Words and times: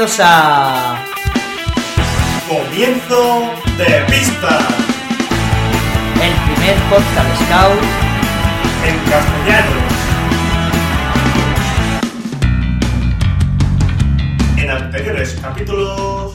Bienvenidos 0.00 0.26
a... 0.26 1.04
Comienzo 2.48 3.52
de 3.76 4.00
pista 4.08 4.66
El 6.22 6.54
primer 6.54 6.76
podcast 6.88 7.42
Scout 7.44 7.82
en 8.86 8.98
castellano. 9.10 9.76
En 14.56 14.70
anteriores 14.70 15.38
capítulos. 15.42 16.34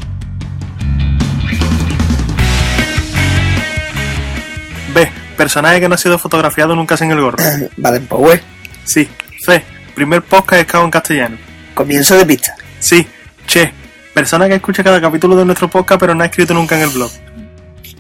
B. 4.94 5.12
Personaje 5.38 5.80
que 5.80 5.90
no 5.90 5.96
ha 5.96 5.98
sido 5.98 6.20
fotografiado 6.20 6.76
nunca 6.76 6.98
sin 6.98 7.10
el 7.10 7.20
gorro. 7.20 7.38
Vale, 7.78 8.00
pues 8.02 8.42
Sí. 8.84 9.10
C. 9.44 9.64
Primer 9.96 10.22
podcast 10.22 10.70
Scout 10.70 10.86
en 10.86 10.92
castellano. 10.92 11.38
comienzo 11.74 12.16
de 12.16 12.28
pista. 12.28 12.56
Sí. 12.80 13.08
Che. 13.48 13.74
Persona 14.14 14.48
que 14.48 14.56
escucha 14.56 14.84
cada 14.84 15.02
capítulo 15.02 15.36
de 15.36 15.46
nuestro 15.46 15.70
podcast 15.70 16.00
pero 16.00 16.16
no 16.16 16.24
ha 16.24 16.28
escrito 16.28 16.54
nunca 16.54 16.76
en 16.76 16.84
el 16.84 16.90
blog. 16.90 17.12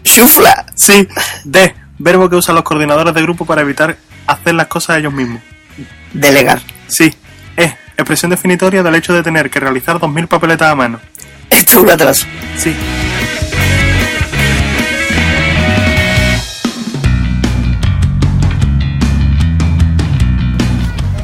¡Chufla! 0.03 0.65
Sí. 0.75 1.07
D. 1.43 1.75
Verbo 1.97 2.29
que 2.29 2.35
usan 2.35 2.55
los 2.55 2.63
coordinadores 2.63 3.13
de 3.13 3.21
grupo 3.21 3.45
para 3.45 3.61
evitar 3.61 3.97
hacer 4.27 4.55
las 4.55 4.67
cosas 4.67 4.97
ellos 4.97 5.13
mismos. 5.13 5.41
Delegar. 6.13 6.61
Sí. 6.87 7.13
E. 7.57 7.75
Expresión 7.97 8.31
definitoria 8.31 8.83
del 8.83 8.95
hecho 8.95 9.13
de 9.13 9.23
tener 9.23 9.49
que 9.49 9.59
realizar 9.59 9.97
2.000 9.97 10.27
papeletas 10.27 10.71
a 10.71 10.75
mano. 10.75 10.99
Esto 11.49 11.71
es 11.73 11.77
un 11.77 11.89
atraso. 11.89 12.25
Sí. 12.57 12.75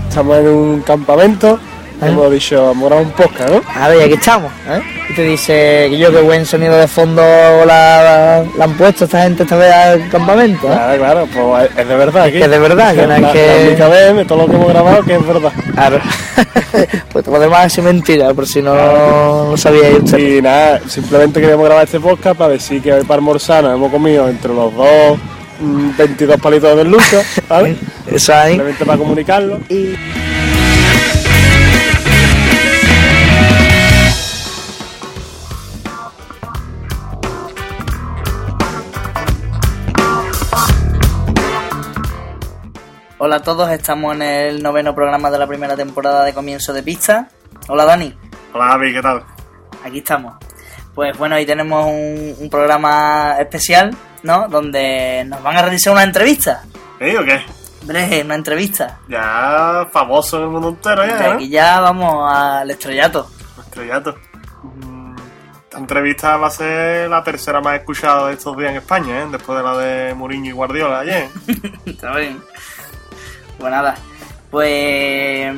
Estamos 0.09 0.38
en 0.39 0.47
un 0.47 0.81
campamento. 0.81 1.59
Hemos 2.02 2.31
dicho, 2.31 2.73
grabar 2.80 3.02
un 3.05 3.11
podcast, 3.11 3.49
¿no? 3.52 3.61
A 3.75 3.88
ver, 3.89 4.03
aquí 4.03 4.13
estamos. 4.13 4.52
¿eh? 4.67 4.81
Y 5.09 5.13
te 5.13 5.23
dice 5.23 5.88
que 5.89 5.97
yo 5.99 6.11
qué 6.11 6.21
buen 6.21 6.45
sonido 6.47 6.75
de 6.75 6.88
fondo 6.88 7.21
la, 7.66 8.44
la 8.57 8.63
han 8.63 8.73
puesto 8.73 9.05
esta 9.05 9.21
gente 9.23 9.44
esta 9.44 9.55
vez 9.55 9.71
al 9.71 10.09
campamento. 10.09 10.67
¿eh? 10.67 10.72
Claro, 10.73 10.97
claro, 10.97 11.27
pues 11.31 11.69
es 11.77 11.88
de 11.88 11.95
verdad. 11.95 12.23
aquí. 12.23 12.38
que 12.39 12.44
es 12.45 12.49
de 12.49 12.57
verdad, 12.59 12.95
que 12.95 13.05
no 13.07 13.13
es 13.16 13.22
La- 13.22 13.31
que- 13.31 13.47
La 13.63 13.67
única 13.69 13.88
vez 13.89 14.16
de 14.16 14.25
todo 14.25 14.38
lo 14.39 14.47
que 14.47 14.55
hemos 14.55 14.67
grabado 14.69 15.03
que 15.03 15.16
es 15.16 15.27
verdad. 15.27 15.52
Claro. 15.73 15.99
pues 17.11 17.25
podemos 17.25 17.61
decir 17.61 17.83
mentira, 17.83 18.33
por 18.33 18.47
si 18.47 18.61
no 18.63 18.73
lo 19.52 19.57
sabíais 19.57 19.99
ustedes. 19.99 20.39
Y 20.39 20.41
nada, 20.41 20.81
simplemente 20.88 21.39
queríamos 21.39 21.66
grabar 21.66 21.83
este 21.85 21.99
podcast 21.99 22.35
para 22.35 22.53
decir 22.53 22.81
que 22.81 22.94
hoy 22.94 23.03
para 23.03 23.16
almorzar 23.19 23.63
nos 23.63 23.75
hemos 23.75 23.91
comido 23.91 24.27
entre 24.27 24.52
los 24.53 24.73
dos 24.75 25.19
mm, 25.59 25.97
22 25.97 26.41
palitos 26.41 26.69
de 26.72 26.75
merluza, 26.77 27.17
¿vale? 27.47 27.75
Eso 28.07 28.33
ahí. 28.33 28.53
Simplemente 28.53 28.85
para 28.85 28.97
comunicarlo. 28.97 29.59
Y 29.69 29.94
Hola 43.23 43.36
a 43.36 43.41
todos, 43.44 43.69
estamos 43.69 44.16
en 44.16 44.23
el 44.23 44.64
noveno 44.64 44.95
programa 44.95 45.30
de 45.30 45.38
la 45.38 45.45
primera 45.45 45.75
temporada 45.75 46.23
de 46.23 46.33
Comienzo 46.33 46.73
de 46.73 46.81
Pista. 46.81 47.30
Hola 47.67 47.86
Dani, 47.86 48.17
Hola, 48.52 48.73
Avi, 48.73 48.91
¿qué 48.94 49.00
tal? 49.02 49.23
aquí 49.86 50.00
estamos. 50.00 50.33
Pues 50.95 51.16
bueno, 51.19 51.36
hoy 51.36 51.45
tenemos 51.45 51.86
un, 51.86 52.36
un 52.39 52.50
programa 52.50 53.36
especial, 53.39 53.95
¿no? 54.23 54.47
Donde 54.47 55.23
nos 55.28 55.41
van 55.44 55.56
a 55.56 55.62
realizar 55.62 55.94
una 55.94 56.01
entrevista. 56.03 56.63
¿Eh 57.00 57.16
o 57.16 57.23
qué? 57.23 57.41
Hombre, 57.81 58.23
una 58.25 58.34
entrevista. 58.35 59.00
Ya 59.07 59.88
famoso 59.91 60.38
en 60.38 60.44
el 60.45 60.50
mundo 60.50 60.69
entero 60.69 61.06
ya, 61.06 61.28
¿no? 61.28 61.34
aquí 61.35 61.47
ya 61.47 61.79
vamos 61.79 62.31
al 62.34 62.72
estrellato. 62.72 63.29
Estrellato. 63.68 64.16
Mm, 64.63 65.16
Esta 65.63 65.78
entrevista 65.78 66.38
va 66.38 66.47
a 66.47 66.51
ser 66.51 67.07
la 67.07 67.24
tercera 67.24 67.62
más 67.62 67.75
escuchada 67.79 68.28
de 68.29 68.34
estos 68.34 68.57
días 68.57 68.72
en 68.72 68.78
España, 68.78 69.19
¿eh? 69.22 69.28
Después 69.31 69.57
de 69.59 69.63
la 69.63 69.78
de 69.78 70.13
Mourinho 70.16 70.50
y 70.50 70.53
Guardiola 70.53 71.00
ayer. 71.01 71.29
Está 71.85 72.18
bien. 72.18 72.41
Pues 73.61 73.72
nada, 73.72 73.95
pues, 74.49 75.55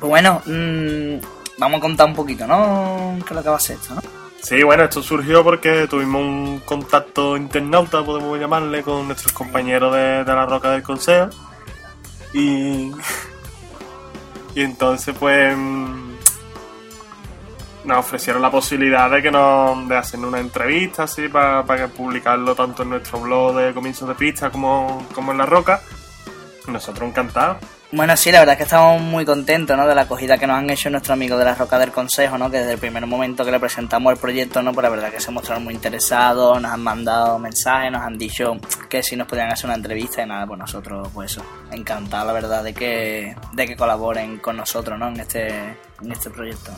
bueno, 0.00 0.40
mm, 0.46 1.16
vamos 1.58 1.78
a 1.78 1.80
contar 1.80 2.06
un 2.06 2.14
poquito, 2.14 2.46
¿no? 2.46 3.16
¿Qué 3.18 3.30
es 3.30 3.36
lo 3.36 3.42
que 3.42 3.48
va 3.48 3.56
a 3.56 3.60
ser 3.60 3.76
esto, 3.76 3.94
no? 3.96 4.02
Sí, 4.40 4.62
bueno, 4.62 4.84
esto 4.84 5.02
surgió 5.02 5.44
porque 5.44 5.86
tuvimos 5.88 6.22
un 6.22 6.60
contacto 6.64 7.36
internauta, 7.36 8.04
podemos 8.04 8.38
llamarle, 8.38 8.82
con 8.82 9.06
nuestros 9.06 9.32
compañeros 9.32 9.94
de, 9.94 10.24
de 10.24 10.32
la 10.32 10.46
Roca 10.46 10.70
del 10.70 10.82
Consejo. 10.82 11.28
Y. 12.32 12.92
Y 14.54 14.60
entonces, 14.60 15.16
pues. 15.18 15.56
mm, 15.56 16.10
Nos 17.84 17.98
ofrecieron 17.98 18.42
la 18.42 18.50
posibilidad 18.50 19.10
de 19.10 19.22
que 19.22 19.30
nos. 19.30 19.88
de 19.88 19.96
hacer 19.96 20.20
una 20.20 20.40
entrevista, 20.40 21.04
así, 21.04 21.28
para, 21.28 21.64
para 21.64 21.88
publicarlo 21.88 22.54
tanto 22.54 22.82
en 22.82 22.90
nuestro 22.90 23.20
blog 23.20 23.56
de 23.56 23.72
comienzos 23.72 24.08
de 24.08 24.14
pista 24.14 24.50
como, 24.50 25.06
como 25.14 25.32
en 25.32 25.38
la 25.38 25.46
Roca. 25.46 25.80
Nosotros 26.66 27.08
encantados. 27.08 27.58
Bueno, 27.94 28.16
sí, 28.16 28.32
la 28.32 28.38
verdad 28.38 28.54
es 28.54 28.56
que 28.56 28.62
estamos 28.62 29.02
muy 29.02 29.26
contentos, 29.26 29.76
¿no? 29.76 29.86
De 29.86 29.94
la 29.94 30.02
acogida 30.02 30.38
que 30.38 30.46
nos 30.46 30.56
han 30.56 30.70
hecho 30.70 30.88
nuestros 30.88 31.12
amigos 31.12 31.38
de 31.38 31.44
la 31.44 31.54
Roca 31.54 31.78
del 31.78 31.92
Consejo, 31.92 32.38
¿no? 32.38 32.50
Que 32.50 32.58
desde 32.58 32.72
el 32.72 32.78
primer 32.78 33.06
momento 33.06 33.44
que 33.44 33.50
le 33.50 33.60
presentamos 33.60 34.14
el 34.14 34.18
proyecto, 34.18 34.62
¿no? 34.62 34.72
Pues 34.72 34.82
la 34.82 34.88
verdad 34.88 35.10
que 35.10 35.20
se 35.20 35.30
mostraron 35.30 35.64
muy 35.64 35.74
interesados, 35.74 36.58
nos 36.62 36.72
han 36.72 36.82
mandado 36.82 37.38
mensajes, 37.38 37.92
nos 37.92 38.00
han 38.00 38.16
dicho 38.16 38.56
que 38.88 39.02
si 39.02 39.14
nos 39.14 39.26
podían 39.26 39.52
hacer 39.52 39.66
una 39.66 39.74
entrevista 39.74 40.22
y 40.22 40.26
nada, 40.26 40.46
pues 40.46 40.58
nosotros, 40.58 41.08
pues 41.12 41.32
eso, 41.32 41.42
encantados, 41.70 42.26
la 42.28 42.32
verdad, 42.32 42.64
de 42.64 42.72
que, 42.72 43.36
de 43.52 43.66
que 43.66 43.76
colaboren 43.76 44.38
con 44.38 44.56
nosotros, 44.56 44.98
¿no? 44.98 45.08
En 45.08 45.20
este, 45.20 45.48
en 45.50 46.12
este 46.12 46.30
proyecto. 46.30 46.72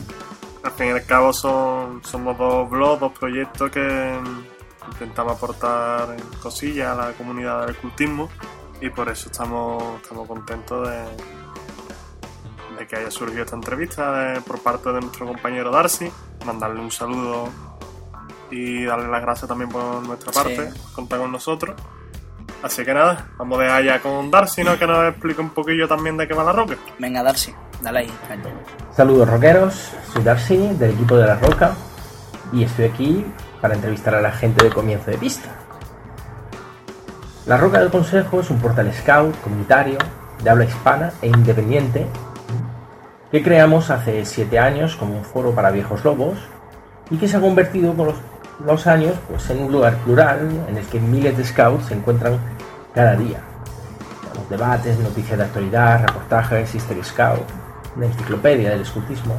Al 0.64 0.72
fin 0.72 0.88
y 0.88 0.90
al 0.90 1.04
cabo 1.06 1.32
son, 1.32 2.02
somos 2.04 2.36
dos 2.36 2.68
blogs, 2.68 2.98
dos 2.98 3.12
proyectos 3.16 3.70
que 3.70 4.18
intentamos 4.90 5.36
aportar 5.36 6.16
cosillas 6.42 6.88
a 6.98 7.06
la 7.06 7.12
comunidad 7.12 7.66
del 7.66 7.76
cultismo 7.76 8.28
y 8.84 8.90
por 8.90 9.08
eso 9.08 9.28
estamos, 9.30 9.82
estamos 10.02 10.28
contentos 10.28 10.88
de, 10.88 11.04
de 12.78 12.86
que 12.86 12.96
haya 12.96 13.10
surgido 13.10 13.44
esta 13.44 13.56
entrevista 13.56 14.12
de- 14.12 14.40
por 14.42 14.60
parte 14.60 14.90
de 14.92 15.00
nuestro 15.00 15.26
compañero 15.26 15.70
Darcy, 15.70 16.10
mandarle 16.44 16.80
un 16.80 16.90
saludo 16.90 17.48
y 18.50 18.84
darle 18.84 19.08
las 19.08 19.22
gracias 19.22 19.48
también 19.48 19.70
por 19.70 20.06
nuestra 20.06 20.32
Sí. 20.32 20.38
parte, 20.38 20.70
contar 20.94 21.18
con 21.20 21.32
nosotros. 21.32 21.74
Así 22.62 22.84
que 22.84 22.94
nada, 22.94 23.28
vamos 23.36 23.58
a 23.58 23.62
dejar 23.62 23.84
ya 23.84 24.00
con 24.00 24.30
Darcy, 24.30 24.64
¿no? 24.64 24.78
Que 24.78 24.86
nos 24.86 25.04
explique 25.10 25.40
un 25.40 25.50
poquillo 25.50 25.86
también 25.88 26.16
de 26.16 26.26
qué 26.26 26.34
va 26.34 26.44
la 26.44 26.52
roca. 26.52 26.76
Venga, 26.98 27.22
Darcy, 27.22 27.54
dale 27.82 28.00
ahí. 28.00 28.12
caña. 28.28 28.44
Saludos 28.94 29.28
rockeros, 29.28 29.92
soy 30.12 30.22
Darcy 30.22 30.56
del 30.74 30.92
equipo 30.92 31.16
de 31.16 31.26
La 31.26 31.36
Roca 31.36 31.74
y 32.52 32.64
estoy 32.64 32.86
aquí 32.86 33.24
para 33.60 33.74
entrevistar 33.74 34.14
a 34.14 34.20
la 34.22 34.32
gente 34.32 34.64
de 34.64 34.70
comienzo 34.70 35.10
de 35.10 35.18
pista. 35.18 35.50
La 37.46 37.58
Roca 37.58 37.78
del 37.78 37.90
Consejo 37.90 38.40
es 38.40 38.48
un 38.48 38.58
portal 38.58 38.90
scout 38.94 39.38
comunitario 39.42 39.98
de 40.42 40.48
habla 40.48 40.64
hispana 40.64 41.12
e 41.20 41.26
independiente 41.26 42.06
que 43.30 43.42
creamos 43.42 43.90
hace 43.90 44.24
7 44.24 44.58
años 44.58 44.96
como 44.96 45.18
un 45.18 45.24
foro 45.24 45.54
para 45.54 45.70
viejos 45.70 46.02
lobos 46.04 46.38
y 47.10 47.18
que 47.18 47.28
se 47.28 47.36
ha 47.36 47.42
convertido 47.42 47.92
con 47.92 48.06
los, 48.06 48.16
los 48.64 48.86
años 48.86 49.12
pues, 49.28 49.50
en 49.50 49.62
un 49.62 49.72
lugar 49.72 49.94
plural 49.98 50.48
en 50.68 50.78
el 50.78 50.86
que 50.86 50.98
miles 50.98 51.36
de 51.36 51.44
scouts 51.44 51.84
se 51.84 51.94
encuentran 51.94 52.38
cada 52.94 53.14
día. 53.14 53.40
Tenemos 54.22 54.48
debates, 54.48 54.98
noticias 54.98 55.36
de 55.36 55.44
actualidad, 55.44 56.06
reportajes, 56.06 56.74
History 56.74 57.04
Scout, 57.04 57.42
una 57.94 58.06
enciclopedia 58.06 58.70
del 58.70 58.80
escultismo. 58.80 59.34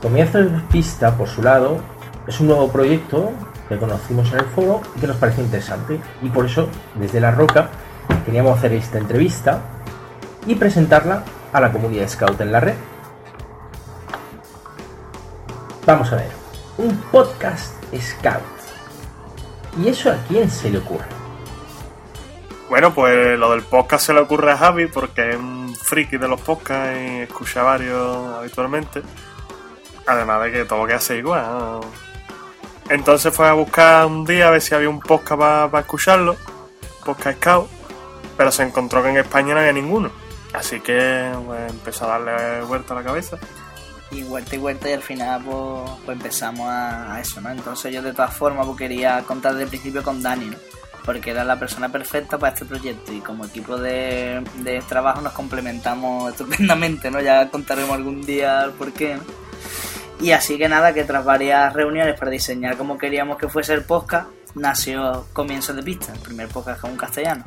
Comienzo 0.00 0.38
pista, 0.72 1.14
por 1.14 1.28
su 1.28 1.42
lado, 1.42 1.76
es 2.26 2.40
un 2.40 2.46
nuevo 2.46 2.72
proyecto 2.72 3.32
que 3.68 3.78
conocimos 3.78 4.32
en 4.32 4.40
el 4.40 4.46
foro 4.46 4.80
y 4.96 5.00
que 5.00 5.06
nos 5.06 5.16
pareció 5.16 5.44
interesante. 5.44 6.00
Y 6.22 6.28
por 6.30 6.46
eso, 6.46 6.68
desde 6.94 7.20
La 7.20 7.30
Roca, 7.30 7.68
queríamos 8.24 8.58
hacer 8.58 8.72
esta 8.72 8.98
entrevista 8.98 9.60
y 10.46 10.54
presentarla 10.54 11.24
a 11.52 11.60
la 11.60 11.72
comunidad 11.72 12.08
Scout 12.08 12.40
en 12.40 12.52
la 12.52 12.60
red. 12.60 12.74
Vamos 15.86 16.12
a 16.12 16.16
ver, 16.16 16.30
un 16.78 16.96
podcast 17.10 17.74
Scout. 17.94 18.42
¿Y 19.78 19.88
eso 19.88 20.10
a 20.10 20.16
quién 20.28 20.50
se 20.50 20.70
le 20.70 20.78
ocurre? 20.78 21.06
Bueno, 22.68 22.92
pues 22.92 23.38
lo 23.38 23.52
del 23.52 23.62
podcast 23.62 24.06
se 24.06 24.12
le 24.12 24.20
ocurre 24.20 24.52
a 24.52 24.58
Javi 24.58 24.88
porque 24.88 25.30
es 25.30 25.36
un 25.36 25.74
friki 25.74 26.18
de 26.18 26.28
los 26.28 26.40
podcasts 26.40 26.98
y 27.00 27.20
escucha 27.20 27.62
varios 27.62 28.36
habitualmente. 28.36 29.02
Además 30.06 30.42
de 30.42 30.52
que 30.52 30.64
todo 30.64 30.86
que 30.86 30.94
hace 30.94 31.16
igual. 31.16 31.80
Entonces 32.90 33.34
fue 33.34 33.48
a 33.48 33.52
buscar 33.52 34.06
un 34.06 34.24
día 34.24 34.48
a 34.48 34.50
ver 34.50 34.62
si 34.62 34.74
había 34.74 34.88
un 34.88 35.00
podcast 35.00 35.38
para 35.70 35.80
escucharlo, 35.80 36.36
podcast 37.04 37.38
Scout, 37.38 37.68
pero 38.36 38.50
se 38.50 38.62
encontró 38.62 39.02
que 39.02 39.10
en 39.10 39.18
España 39.18 39.52
no 39.52 39.60
había 39.60 39.72
ninguno. 39.72 40.10
Así 40.54 40.80
que 40.80 41.30
pues, 41.44 41.70
empezó 41.70 42.06
a 42.06 42.18
darle 42.18 42.62
vuelta 42.62 42.94
a 42.94 42.96
la 42.96 43.04
cabeza. 43.04 43.36
Y 44.10 44.22
vuelta 44.22 44.56
y 44.56 44.58
vuelta 44.58 44.88
y 44.88 44.94
al 44.94 45.02
final 45.02 45.42
pues, 45.44 45.90
pues 46.06 46.16
empezamos 46.16 46.66
a, 46.70 47.20
eso, 47.20 47.42
¿no? 47.42 47.50
Entonces 47.50 47.92
yo 47.92 48.00
de 48.00 48.12
todas 48.12 48.34
formas 48.34 48.64
pues, 48.64 48.78
quería 48.78 49.22
contar 49.24 49.52
desde 49.52 49.64
el 49.64 49.68
principio 49.68 50.02
con 50.02 50.22
Dani, 50.22 50.46
¿no? 50.46 50.56
Porque 51.04 51.30
era 51.30 51.44
la 51.44 51.58
persona 51.58 51.90
perfecta 51.90 52.38
para 52.38 52.54
este 52.54 52.64
proyecto 52.64 53.12
y 53.12 53.20
como 53.20 53.44
equipo 53.44 53.76
de, 53.76 54.42
trabajo 54.88 55.20
nos 55.20 55.34
complementamos 55.34 56.30
estupendamente, 56.32 57.10
¿no? 57.10 57.20
Ya 57.20 57.50
contaremos 57.50 57.92
algún 57.92 58.22
día 58.24 58.72
por 58.78 58.92
qué, 58.92 59.16
¿no? 59.16 59.47
Y 60.20 60.32
así 60.32 60.58
que 60.58 60.68
nada, 60.68 60.92
que 60.92 61.04
tras 61.04 61.24
varias 61.24 61.72
reuniones 61.72 62.18
para 62.18 62.30
diseñar 62.30 62.76
cómo 62.76 62.98
queríamos 62.98 63.38
que 63.38 63.48
fuese 63.48 63.74
el 63.74 63.84
podcast, 63.84 64.28
nació 64.54 65.26
Comienzo 65.32 65.72
de 65.74 65.82
Pista, 65.82 66.12
el 66.12 66.18
primer 66.18 66.48
podcast 66.48 66.80
con 66.80 66.96
castellano. 66.96 67.44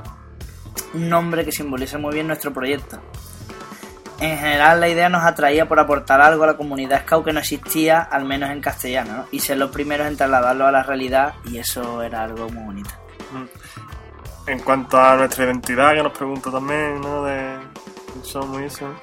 Un 0.94 1.10
nombre 1.10 1.44
que 1.44 1.52
simboliza 1.52 1.98
muy 1.98 2.14
bien 2.14 2.28
nuestro 2.28 2.54
proyecto. 2.54 3.02
En 4.22 4.38
general 4.38 4.80
la 4.80 4.88
idea 4.88 5.10
nos 5.10 5.24
atraía 5.24 5.68
por 5.68 5.80
aportar 5.80 6.22
algo 6.22 6.44
a 6.44 6.48
la 6.48 6.58
comunidad 6.58 7.02
scout 7.02 7.26
que 7.26 7.34
no 7.34 7.40
existía, 7.40 8.02
al 8.02 8.24
menos 8.24 8.52
en 8.52 8.62
castellano, 8.62 9.18
¿no? 9.18 9.26
y 9.32 9.40
ser 9.40 9.58
los 9.58 9.72
primeros 9.72 10.08
en 10.08 10.16
trasladarlo 10.16 10.68
a 10.68 10.72
la 10.72 10.84
realidad 10.84 11.34
y 11.46 11.58
eso 11.58 12.04
era 12.04 12.24
algo 12.24 12.48
muy 12.50 12.64
bonito. 12.64 12.92
En 14.46 14.60
cuanto 14.60 15.02
a 15.02 15.16
nuestra 15.18 15.46
identidad, 15.46 15.94
que 15.94 16.04
nos 16.04 16.14
pregunta 16.14 16.52
también, 16.52 17.02
¿no? 17.02 17.24
De 17.24 17.58
somos 18.22 18.62
eso. 18.62 18.94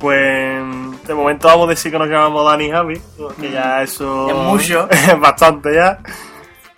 Pues 0.00 1.06
de 1.06 1.14
momento 1.14 1.46
vamos 1.48 1.66
a 1.66 1.70
decir 1.70 1.92
que 1.92 1.98
nos 1.98 2.08
llamamos 2.08 2.46
Dani 2.46 2.64
y 2.64 2.70
Javi, 2.70 3.00
que 3.38 3.50
ya 3.50 3.82
eso 3.82 4.30
Es 4.30 4.34
mucho. 4.34 4.88
es 4.90 5.20
bastante 5.20 5.74
ya. 5.74 5.98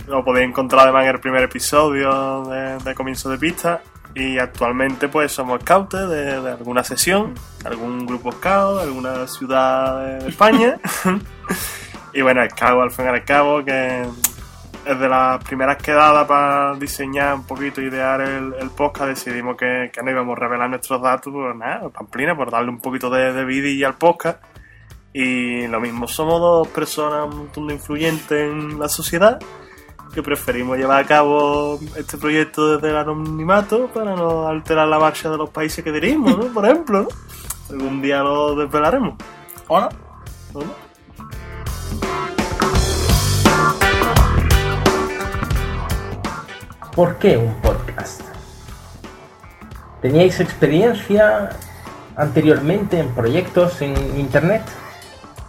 Lo 0.09 0.25
podéis 0.25 0.49
encontrar 0.49 0.83
además 0.83 1.05
en 1.05 1.11
el 1.11 1.21
primer 1.21 1.45
episodio 1.45 2.43
de, 2.43 2.79
de 2.79 2.95
Comienzo 2.97 3.31
de 3.31 3.39
Pista. 3.39 3.81
Y 4.15 4.39
actualmente 4.39 5.09
pues 5.09 5.31
somos 5.31 5.61
scouts 5.61 6.09
de, 6.09 6.41
de 6.41 6.51
alguna 6.51 6.83
sesión, 6.83 7.35
algún 7.65 8.05
grupo 8.07 8.33
scout, 8.33 8.79
de 8.79 8.83
alguna 8.83 9.27
ciudad 9.29 10.05
de, 10.05 10.25
de 10.25 10.29
España. 10.29 10.79
y 12.13 12.23
bueno, 12.23 12.43
scout 12.51 12.83
al 12.83 12.91
fin 12.91 13.05
y 13.05 13.09
al 13.09 13.25
cabo 13.25 13.65
que 13.65 14.05
es 14.85 14.99
de 14.99 15.09
las 15.09 15.43
primeras 15.45 15.77
quedadas 15.77 16.27
para 16.27 16.75
diseñar 16.75 17.35
un 17.35 17.45
poquito, 17.45 17.81
idear 17.81 18.21
el, 18.21 18.55
el 18.55 18.71
podcast, 18.71 19.11
decidimos 19.11 19.57
que, 19.57 19.91
no 20.03 20.11
íbamos 20.11 20.37
a 20.37 20.41
revelar 20.41 20.71
nuestros 20.71 21.01
datos, 21.01 21.33
pues 21.33 21.57
nada, 21.57 21.89
pamplina, 21.89 22.37
por 22.37 22.51
darle 22.51 22.71
un 22.71 22.81
poquito 22.81 23.11
de, 23.11 23.33
de 23.33 23.45
vidilla 23.45 23.89
al 23.89 23.95
podcast. 23.95 24.43
Y 25.13 25.67
lo 25.67 25.81
mismo, 25.81 26.09
somos 26.09 26.41
dos 26.41 26.69
personas 26.69 27.33
un 27.33 27.39
montón 27.39 27.67
de 27.69 27.75
influyentes 27.75 28.33
en 28.33 28.79
la 28.79 28.89
sociedad 28.89 29.39
que 30.13 30.23
preferimos 30.23 30.77
llevar 30.77 31.03
a 31.03 31.07
cabo 31.07 31.79
este 31.97 32.19
proyecto 32.19 32.77
desde 32.77 32.91
el 32.91 32.97
anonimato 32.97 33.89
para 33.89 34.15
no 34.15 34.47
alterar 34.47 34.87
la 34.87 34.99
marcha 34.99 35.31
de 35.31 35.39
los 35.39 35.51
países 35.51 35.83
que 35.83 35.91
dirigimos, 35.91 36.37
¿no? 36.37 36.53
Por 36.53 36.65
ejemplo. 36.65 37.09
Algún 37.71 38.03
día 38.03 38.23
lo 38.23 38.55
desvelaremos. 38.55 39.15
¿O 39.69 39.81
no? 39.81 39.89
¿o 40.53 40.61
no? 40.61 40.92
¿Por 46.95 47.17
qué 47.17 47.39
un 47.39 47.55
podcast? 47.63 48.21
¿Teníais 50.03 50.41
experiencia 50.41 51.49
anteriormente 52.17 52.99
en 52.99 53.15
proyectos 53.15 53.81
en 53.81 53.97
internet? 54.21 54.63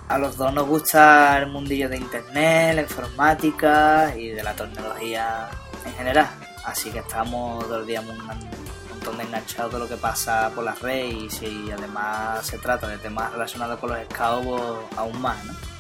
A 0.08 0.18
los 0.18 0.38
dos 0.38 0.54
nos 0.54 0.66
gusta 0.66 1.38
el 1.40 1.48
mundillo 1.48 1.90
de 1.90 1.98
internet, 1.98 2.76
la 2.76 2.82
informática 2.84 4.16
y 4.16 4.30
de 4.30 4.42
la 4.42 4.54
tecnología 4.54 5.50
en 5.86 5.94
general. 5.96 6.30
Así 6.64 6.92
que 6.92 7.00
estamos 7.00 7.66
todo 7.66 7.82
el 7.82 7.88
día 7.88 8.00
un 8.00 8.08
montón 8.08 9.18
de 9.18 9.26
de 9.26 9.80
lo 9.80 9.90
que 9.90 9.98
pasa 9.98 10.50
por 10.56 10.64
las 10.64 10.82
redes 10.82 11.42
y 11.42 11.70
además 11.72 12.46
se 12.48 12.58
trata 12.58 12.88
de 12.88 12.98
temas 13.00 13.34
relacionados 13.34 13.80
con 13.80 13.90
los 13.90 14.00
scouts, 14.06 14.46
pues, 14.46 14.98
aún 14.98 15.22
más, 15.22 15.44
¿no? 15.44 15.73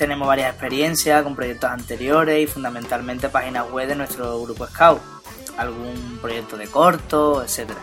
Tenemos 0.00 0.26
varias 0.26 0.48
experiencias 0.48 1.22
con 1.22 1.36
proyectos 1.36 1.70
anteriores 1.70 2.42
y 2.42 2.46
fundamentalmente 2.46 3.28
páginas 3.28 3.70
web 3.70 3.86
de 3.86 3.94
nuestro 3.94 4.40
grupo 4.40 4.66
Scout, 4.66 4.98
algún 5.58 6.18
proyecto 6.22 6.56
de 6.56 6.68
corto, 6.68 7.42
etcétera. 7.42 7.80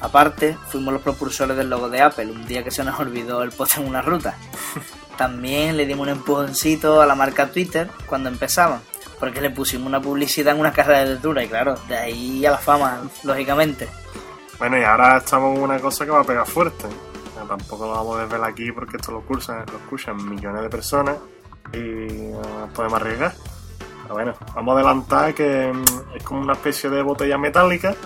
Aparte, 0.00 0.56
fuimos 0.70 0.92
los 0.92 1.02
propulsores 1.02 1.56
del 1.56 1.70
logo 1.70 1.88
de 1.88 2.00
Apple, 2.02 2.32
un 2.32 2.48
día 2.48 2.64
que 2.64 2.72
se 2.72 2.82
nos 2.82 2.98
olvidó 2.98 3.44
el 3.44 3.52
post 3.52 3.78
en 3.78 3.86
una 3.86 4.02
ruta. 4.02 4.34
También 5.16 5.76
le 5.76 5.86
dimos 5.86 6.08
un 6.08 6.14
empujoncito 6.14 7.00
a 7.00 7.06
la 7.06 7.14
marca 7.14 7.46
Twitter 7.46 7.88
cuando 8.06 8.28
empezaban, 8.28 8.80
porque 9.20 9.40
le 9.40 9.50
pusimos 9.50 9.86
una 9.86 10.02
publicidad 10.02 10.54
en 10.54 10.60
una 10.60 10.72
carrera 10.72 11.04
de 11.04 11.10
lectura 11.12 11.44
y 11.44 11.48
claro, 11.48 11.76
de 11.86 11.96
ahí 11.96 12.44
a 12.44 12.50
la 12.50 12.58
fama, 12.58 13.02
lógicamente. 13.22 13.88
Bueno, 14.58 14.80
y 14.80 14.82
ahora 14.82 15.18
estamos 15.18 15.56
en 15.56 15.62
una 15.62 15.78
cosa 15.78 16.04
que 16.04 16.10
va 16.10 16.22
a 16.22 16.24
pegar 16.24 16.44
fuerte. 16.48 16.86
Tampoco 17.50 17.84
lo 17.84 17.90
vamos 17.94 18.16
a 18.16 18.22
desvelar 18.22 18.48
aquí 18.48 18.70
porque 18.70 18.96
esto 18.96 19.10
lo 19.10 19.18
escuchan, 19.18 19.64
lo 19.72 19.78
escuchan 19.78 20.16
millones 20.28 20.62
de 20.62 20.70
personas 20.70 21.16
y 21.72 21.78
no 21.78 22.42
nos 22.60 22.70
podemos 22.72 23.00
arriesgar. 23.00 23.34
Pero 24.04 24.14
bueno, 24.14 24.34
vamos 24.54 24.70
a 24.70 24.78
adelantar 24.78 25.34
que 25.34 25.72
mm, 25.72 26.16
es 26.16 26.22
como 26.22 26.42
una 26.42 26.52
especie 26.52 26.88
de 26.88 27.02
botella 27.02 27.38
metálica 27.38 27.96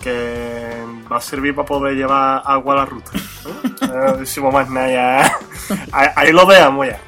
que 0.00 0.84
va 1.10 1.18
a 1.18 1.20
servir 1.20 1.54
para 1.54 1.68
poder 1.68 1.94
llevar 1.94 2.42
agua 2.44 2.74
a 2.74 2.76
la 2.78 2.84
ruta. 2.86 3.12
¿no? 3.80 3.86
No 3.86 4.16
decimos 4.16 4.52
más 4.52 4.68
nada 4.68 4.90
ya. 4.90 5.38
Ahí, 5.92 6.08
ahí 6.16 6.32
lo 6.32 6.44
dejamos 6.46 6.88
ya. 6.88 7.00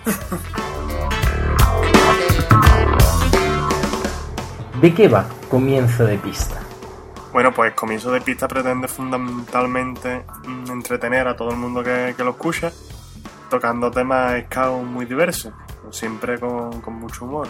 ¿De 4.81 4.95
qué 4.95 5.09
va 5.09 5.27
comienzo 5.51 6.05
de 6.05 6.17
pista? 6.19 6.62
Bueno, 7.33 7.51
pues 7.55 7.73
Comienzo 7.73 8.13
de 8.13 8.21
Pista 8.21 8.47
pretende 8.47 8.89
fundamentalmente 8.89 10.23
mm, 10.47 10.71
entretener 10.71 11.27
a 11.27 11.35
todo 11.35 11.51
el 11.51 11.57
mundo 11.57 11.83
que, 11.83 12.13
que 12.15 12.23
lo 12.23 12.33
escucha, 12.33 12.71
tocando 13.49 13.91
temas 13.91 14.45
scout 14.45 14.85
muy 14.85 15.07
diversos, 15.07 15.55
siempre 15.91 16.39
con, 16.39 16.83
con 16.83 16.95
mucho 16.95 17.25
humor. 17.25 17.49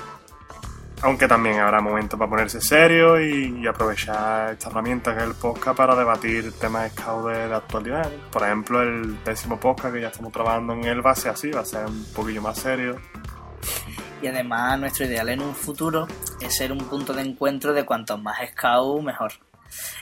Aunque 1.03 1.27
también 1.27 1.59
habrá 1.59 1.81
momentos 1.81 2.17
para 2.17 2.31
ponerse 2.31 2.61
serio 2.61 3.21
y, 3.21 3.67
aprovechar 3.67 4.53
esta 4.53 4.71
herramienta 4.71 5.17
que 5.17 5.23
es 5.23 5.29
el 5.29 5.35
podcast 5.35 5.77
para 5.77 5.97
debatir 5.97 6.53
temas 6.53 6.93
scout 6.93 7.33
de, 7.33 7.49
de 7.49 7.55
actualidad. 7.55 8.09
Por 8.31 8.45
ejemplo, 8.45 8.83
el 8.83 9.25
décimo 9.25 9.59
podcast 9.59 9.95
que 9.95 10.01
ya 10.01 10.09
estamos 10.09 10.33
trabajando 10.33 10.75
en 10.75 10.85
él 10.85 11.05
va 11.05 11.11
a 11.11 11.17
ser 11.17 11.33
así, 11.33 11.51
va 11.51 11.63
a 11.63 11.65
ser 11.65 11.87
un 11.87 12.05
poquillo 12.15 12.41
más 12.41 12.57
serio. 12.57 13.01
Y 14.23 14.29
además 14.29 14.79
nuestro 14.79 15.07
ideal 15.07 15.29
en 15.29 15.43
un 15.43 15.57
futuro 15.57 16.07
es 16.41 16.57
ser 16.57 16.71
un 16.71 16.79
punto 16.79 17.13
de 17.13 17.23
encuentro 17.23 17.73
de 17.73 17.85
cuantos 17.85 18.23
más 18.23 18.39
scouts 18.53 19.03
mejor. 19.03 19.33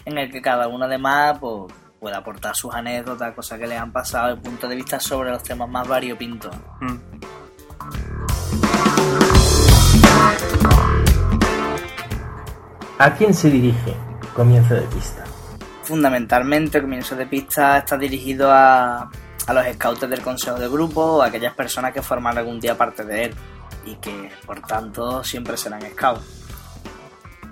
En 0.04 0.18
el 0.18 0.30
que 0.30 0.40
cada 0.40 0.68
uno 0.68 0.84
además 0.84 1.38
pues, 1.40 1.72
pueda 1.98 2.18
aportar 2.18 2.56
sus 2.56 2.74
anécdotas, 2.74 3.34
cosas 3.34 3.58
que 3.58 3.66
le 3.66 3.76
han 3.76 3.92
pasado, 3.92 4.34
y 4.34 4.40
punto 4.40 4.66
de 4.68 4.76
vista 4.76 4.98
sobre 4.98 5.30
los 5.30 5.42
temas 5.42 5.68
más 5.68 5.86
variopintos. 5.86 6.54
Mm. 6.80 6.96
¿A 12.98 13.14
quién 13.14 13.32
se 13.32 13.48
dirige 13.50 13.96
comienzo 14.34 14.74
de 14.74 14.82
pista? 14.82 15.24
Fundamentalmente 15.84 16.78
el 16.78 16.84
comienzo 16.84 17.16
de 17.16 17.26
pista 17.26 17.78
está 17.78 17.96
dirigido 17.96 18.52
a, 18.52 19.10
a 19.46 19.52
los 19.54 19.66
scouts 19.74 20.08
del 20.08 20.20
consejo 20.20 20.58
de 20.58 20.68
grupo 20.68 21.00
o 21.00 21.22
a 21.22 21.26
aquellas 21.26 21.54
personas 21.54 21.92
que 21.92 22.02
forman 22.02 22.36
algún 22.36 22.60
día 22.60 22.76
parte 22.76 23.04
de 23.04 23.24
él 23.24 23.34
y 23.86 23.94
que 23.96 24.30
por 24.44 24.60
tanto 24.60 25.24
siempre 25.24 25.56
serán 25.56 25.80
scouts. 25.80 26.49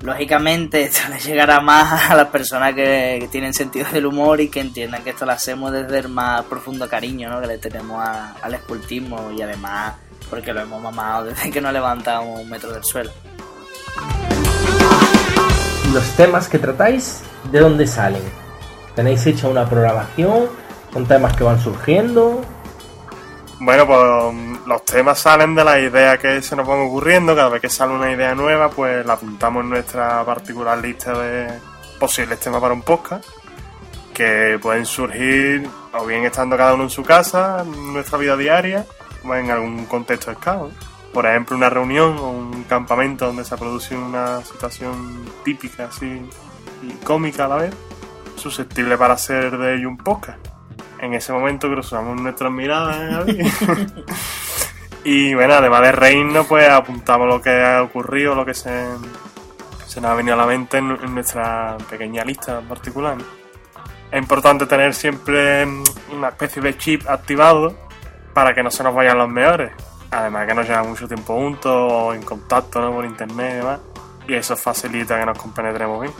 Lógicamente 0.02 0.82
esto 0.84 1.00
le 1.10 1.18
llegará 1.18 1.60
más 1.60 2.10
a 2.10 2.14
las 2.14 2.28
personas 2.28 2.74
que, 2.74 3.18
que 3.20 3.28
tienen 3.28 3.52
sentido 3.52 3.86
del 3.92 4.06
humor 4.06 4.40
y 4.40 4.48
que 4.48 4.60
entiendan 4.60 5.02
que 5.02 5.10
esto 5.10 5.26
lo 5.26 5.32
hacemos 5.32 5.72
desde 5.72 5.98
el 5.98 6.08
más 6.08 6.42
profundo 6.44 6.88
cariño 6.88 7.28
¿no? 7.30 7.40
que 7.40 7.46
le 7.48 7.58
tenemos 7.58 7.98
a- 8.06 8.32
al 8.42 8.54
escultismo 8.54 9.30
y 9.36 9.42
además 9.42 9.94
porque 10.30 10.52
lo 10.52 10.60
hemos 10.60 10.80
mamado 10.82 11.24
desde 11.28 11.50
que 11.50 11.60
nos 11.60 11.72
levantamos 11.72 12.40
un 12.40 12.48
metro 12.48 12.72
del 12.72 12.84
suelo. 12.84 13.10
¿Los 15.92 16.04
temas 16.16 16.48
que 16.48 16.58
tratáis, 16.58 17.22
de 17.50 17.60
dónde 17.60 17.86
salen? 17.86 18.22
¿Tenéis 18.94 19.24
hecha 19.26 19.48
una 19.48 19.68
programación? 19.68 20.46
¿Son 20.92 21.06
temas 21.06 21.34
que 21.36 21.44
van 21.44 21.60
surgiendo? 21.60 22.42
Bueno, 23.60 23.86
pues 23.86 24.34
los 24.68 24.84
temas 24.84 25.18
salen 25.18 25.54
de 25.54 25.64
las 25.64 25.78
ideas 25.78 26.18
que 26.18 26.42
se 26.42 26.54
nos 26.54 26.66
van 26.66 26.80
ocurriendo. 26.80 27.34
Cada 27.34 27.48
vez 27.48 27.62
que 27.62 27.70
sale 27.70 27.94
una 27.94 28.12
idea 28.12 28.34
nueva, 28.34 28.68
pues 28.68 29.04
la 29.06 29.14
apuntamos 29.14 29.64
en 29.64 29.70
nuestra 29.70 30.22
particular 30.26 30.76
lista 30.76 31.18
de 31.18 31.48
posibles 31.98 32.38
temas 32.38 32.60
para 32.60 32.74
un 32.74 32.82
podcast. 32.82 33.24
Que 34.12 34.58
pueden 34.60 34.84
surgir 34.84 35.66
o 35.94 36.04
bien 36.04 36.26
estando 36.26 36.58
cada 36.58 36.74
uno 36.74 36.84
en 36.84 36.90
su 36.90 37.02
casa, 37.02 37.62
en 37.64 37.94
nuestra 37.94 38.18
vida 38.18 38.36
diaria, 38.36 38.84
o 39.24 39.34
en 39.34 39.50
algún 39.50 39.86
contexto 39.86 40.34
scout. 40.34 40.70
Por 41.14 41.24
ejemplo, 41.24 41.56
una 41.56 41.70
reunión 41.70 42.18
o 42.18 42.28
un 42.28 42.64
campamento 42.64 43.26
donde 43.26 43.46
se 43.46 43.56
produce 43.56 43.96
una 43.96 44.44
situación 44.44 45.24
típica 45.44 45.86
así 45.86 46.28
y 46.82 46.92
cómica 47.04 47.46
a 47.46 47.48
la 47.48 47.56
vez, 47.56 47.74
susceptible 48.36 48.98
para 48.98 49.16
ser 49.16 49.56
de 49.56 49.76
ello 49.76 49.88
un 49.88 49.96
podcast 49.96 50.46
en 51.00 51.14
ese 51.14 51.32
momento 51.32 51.68
cruzamos 51.68 52.20
nuestras 52.20 52.50
miradas 52.52 53.28
¿eh? 53.28 53.44
y 55.10 55.34
bueno 55.34 55.54
además 55.54 55.80
de 55.80 55.92
reírnos 55.92 56.46
pues 56.46 56.68
apuntamos 56.68 57.26
lo 57.26 57.40
que 57.40 57.64
ha 57.64 57.82
ocurrido 57.82 58.34
lo 58.34 58.44
que 58.44 58.52
se, 58.52 58.70
nos 58.70 60.04
ha 60.04 60.14
venido 60.14 60.34
a 60.34 60.36
la 60.36 60.46
mente 60.46 60.76
en, 60.76 61.14
nuestra 61.14 61.78
pequeña 61.88 62.24
lista 62.24 62.58
en 62.58 62.68
particular 62.68 63.16
es 64.10 64.18
importante 64.18 64.66
tener 64.66 64.92
siempre 64.92 65.64
mm, 65.64 65.84
una 66.12 66.28
especie 66.28 66.60
de 66.60 66.76
chip 66.76 67.08
activado 67.08 67.74
para 68.34 68.54
que 68.54 68.62
no 68.62 68.70
se 68.70 68.82
nos 68.82 68.94
vayan 68.94 69.16
los 69.16 69.30
mejores 69.30 69.72
además 70.10 70.46
que 70.46 70.54
nos 70.54 70.66
lleva 70.66 70.82
mucho 70.82 71.08
tiempo 71.08 71.34
juntos 71.34 71.72
o 71.74 72.12
en 72.12 72.22
contacto 72.22 72.78
¿no? 72.80 72.92
por 72.92 73.04
internet 73.04 73.52
y 73.52 73.56
demás. 73.56 73.80
Y 74.26 74.34
eso 74.34 74.56
facilita 74.56 75.18
que 75.18 75.24
nos 75.24 75.38
compenetremos 75.38 76.02
bien. 76.02 76.12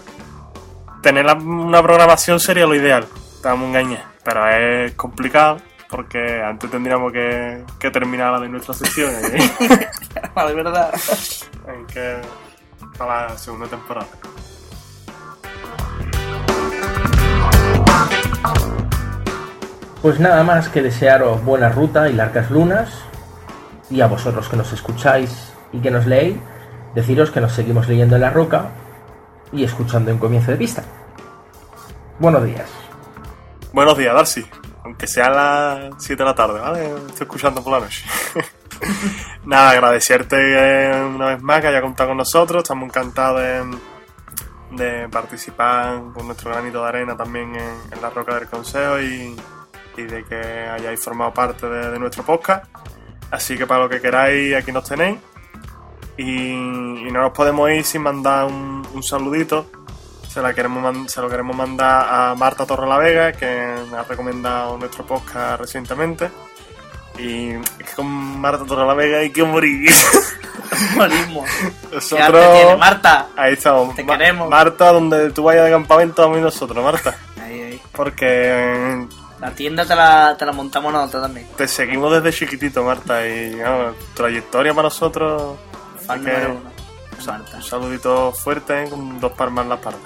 Tener 1.02 1.26
una 1.26 1.82
programación 1.82 2.40
sería 2.40 2.66
lo 2.66 2.74
ideal, 2.74 3.06
a 3.44 3.54
engañar, 3.54 4.04
pero 4.24 4.48
es 4.48 4.94
complicado 4.94 5.58
Porque 5.90 6.42
antes 6.42 6.70
tendríamos 6.70 7.12
que, 7.12 7.64
que 7.78 7.90
terminar 7.90 8.32
la 8.32 8.40
de 8.40 8.48
nuestra 8.48 8.74
sección. 8.74 9.10
¿eh? 9.10 9.50
de 10.46 10.54
verdad. 10.54 10.92
Hay 11.66 11.84
que 11.92 12.20
para 12.96 13.28
la 13.28 13.38
segunda 13.38 13.66
temporada. 13.66 14.06
Pues 20.02 20.20
nada 20.20 20.44
más 20.44 20.68
que 20.68 20.82
desearos 20.82 21.44
buena 21.44 21.70
ruta 21.70 22.08
y 22.08 22.12
largas 22.12 22.50
lunas. 22.50 22.90
Y 23.90 24.00
a 24.00 24.06
vosotros 24.06 24.48
que 24.48 24.56
nos 24.56 24.72
escucháis 24.72 25.52
y 25.72 25.78
que 25.78 25.90
nos 25.90 26.06
leéis, 26.06 26.36
deciros 26.94 27.30
que 27.30 27.40
nos 27.40 27.52
seguimos 27.52 27.88
leyendo 27.88 28.16
en 28.16 28.22
la 28.22 28.30
roca 28.30 28.66
y 29.50 29.64
escuchando 29.64 30.10
en 30.10 30.18
comienzo 30.18 30.50
de 30.50 30.58
pista. 30.58 30.82
Buenos 32.18 32.44
días. 32.44 32.68
Buenos 33.72 33.96
días, 33.96 34.14
Darcy. 34.14 34.44
Aunque 34.88 35.06
sea 35.06 35.28
las 35.28 36.02
7 36.02 36.22
de 36.22 36.26
la 36.26 36.34
tarde, 36.34 36.60
¿vale? 36.60 36.86
Estoy 37.08 37.24
escuchando 37.26 37.62
por 37.62 37.74
la 37.74 37.80
noche. 37.80 38.06
Nada, 39.44 39.72
agradecerte 39.72 40.36
eh, 40.38 41.04
una 41.04 41.26
vez 41.26 41.42
más 41.42 41.60
que 41.60 41.66
haya 41.66 41.82
contado 41.82 42.08
con 42.08 42.16
nosotros. 42.16 42.62
Estamos 42.62 42.88
encantados 42.88 43.68
de, 44.70 45.06
participar 45.10 46.04
con 46.14 46.24
nuestro 46.24 46.52
granito 46.52 46.80
de 46.82 46.88
arena 46.88 47.18
también 47.18 47.54
en, 47.54 47.76
en 47.92 48.00
la 48.00 48.08
Roca 48.08 48.36
del 48.36 48.48
Consejo 48.48 48.98
y, 48.98 49.36
y 49.98 50.02
de 50.04 50.24
que 50.24 50.36
hayáis 50.36 51.04
formado 51.04 51.34
parte 51.34 51.68
de, 51.68 51.90
de 51.90 51.98
nuestro 51.98 52.22
podcast. 52.22 52.64
Así 53.30 53.58
que 53.58 53.66
para 53.66 53.82
lo 53.82 53.90
que 53.90 54.00
queráis, 54.00 54.54
aquí 54.54 54.72
nos 54.72 54.88
tenéis. 54.88 55.18
Y, 56.16 56.24
y 56.24 57.10
no 57.12 57.20
nos 57.20 57.32
podemos 57.32 57.70
ir 57.70 57.84
sin 57.84 58.00
mandar 58.00 58.46
un, 58.46 58.88
un 58.94 59.02
saludito. 59.02 59.70
Se, 60.38 60.42
la 60.42 60.54
queremos 60.54 61.10
se 61.10 61.20
lo 61.20 61.28
queremos 61.28 61.56
mandar 61.56 62.06
a 62.08 62.34
Marta 62.36 62.64
Torrelavega, 62.64 63.32
que 63.32 63.74
ha 63.96 64.04
recomendado 64.04 64.78
nuestro 64.78 65.04
podcast 65.04 65.60
recientemente. 65.60 66.30
Y 67.18 67.50
es 67.54 67.70
que 67.90 67.94
con 67.96 68.06
Marta 68.06 68.64
Torrelavega 68.64 69.18
hay 69.18 69.30
que 69.30 69.42
morir. 69.42 69.90
¿Qué 70.70 71.92
Nosotros- 71.92 72.20
arte 72.22 72.52
tiene, 72.54 72.76
Marta? 72.76 73.26
Ahí 73.36 73.54
estamos. 73.54 73.96
Te 73.96 74.04
Ma- 74.04 74.16
queremos. 74.16 74.48
Marta, 74.48 74.92
donde 74.92 75.30
tú 75.32 75.42
vayas 75.42 75.64
de 75.64 75.72
campamento, 75.72 76.22
vamos 76.22 76.36
a 76.36 76.38
ir 76.38 76.44
nosotros, 76.44 76.84
Marta. 76.84 77.16
Ahí, 77.42 77.60
ahí. 77.60 77.82
Porque 77.90 78.26
eh, 78.28 79.08
La 79.40 79.50
tienda 79.50 79.84
te 79.84 79.96
la, 79.96 80.36
te 80.38 80.46
la 80.46 80.52
montamos 80.52 80.92
nosotros 80.92 81.22
también. 81.24 81.48
te 81.56 81.66
seguimos 81.66 82.12
desde 82.12 82.38
chiquitito, 82.38 82.84
Marta. 82.84 83.26
Y 83.26 83.60
trayectoria 84.14 84.72
para 84.72 84.84
nosotros. 84.84 85.56
Fan 86.06 86.22
número 86.22 86.50
uno. 86.52 86.77
Un 87.26 87.62
saludito 87.62 88.32
fuerte 88.32 88.84
eh, 88.84 88.88
con 88.88 89.18
dos 89.20 89.32
palmas 89.32 89.64
en 89.64 89.68
la 89.70 89.74
espalda. 89.76 89.98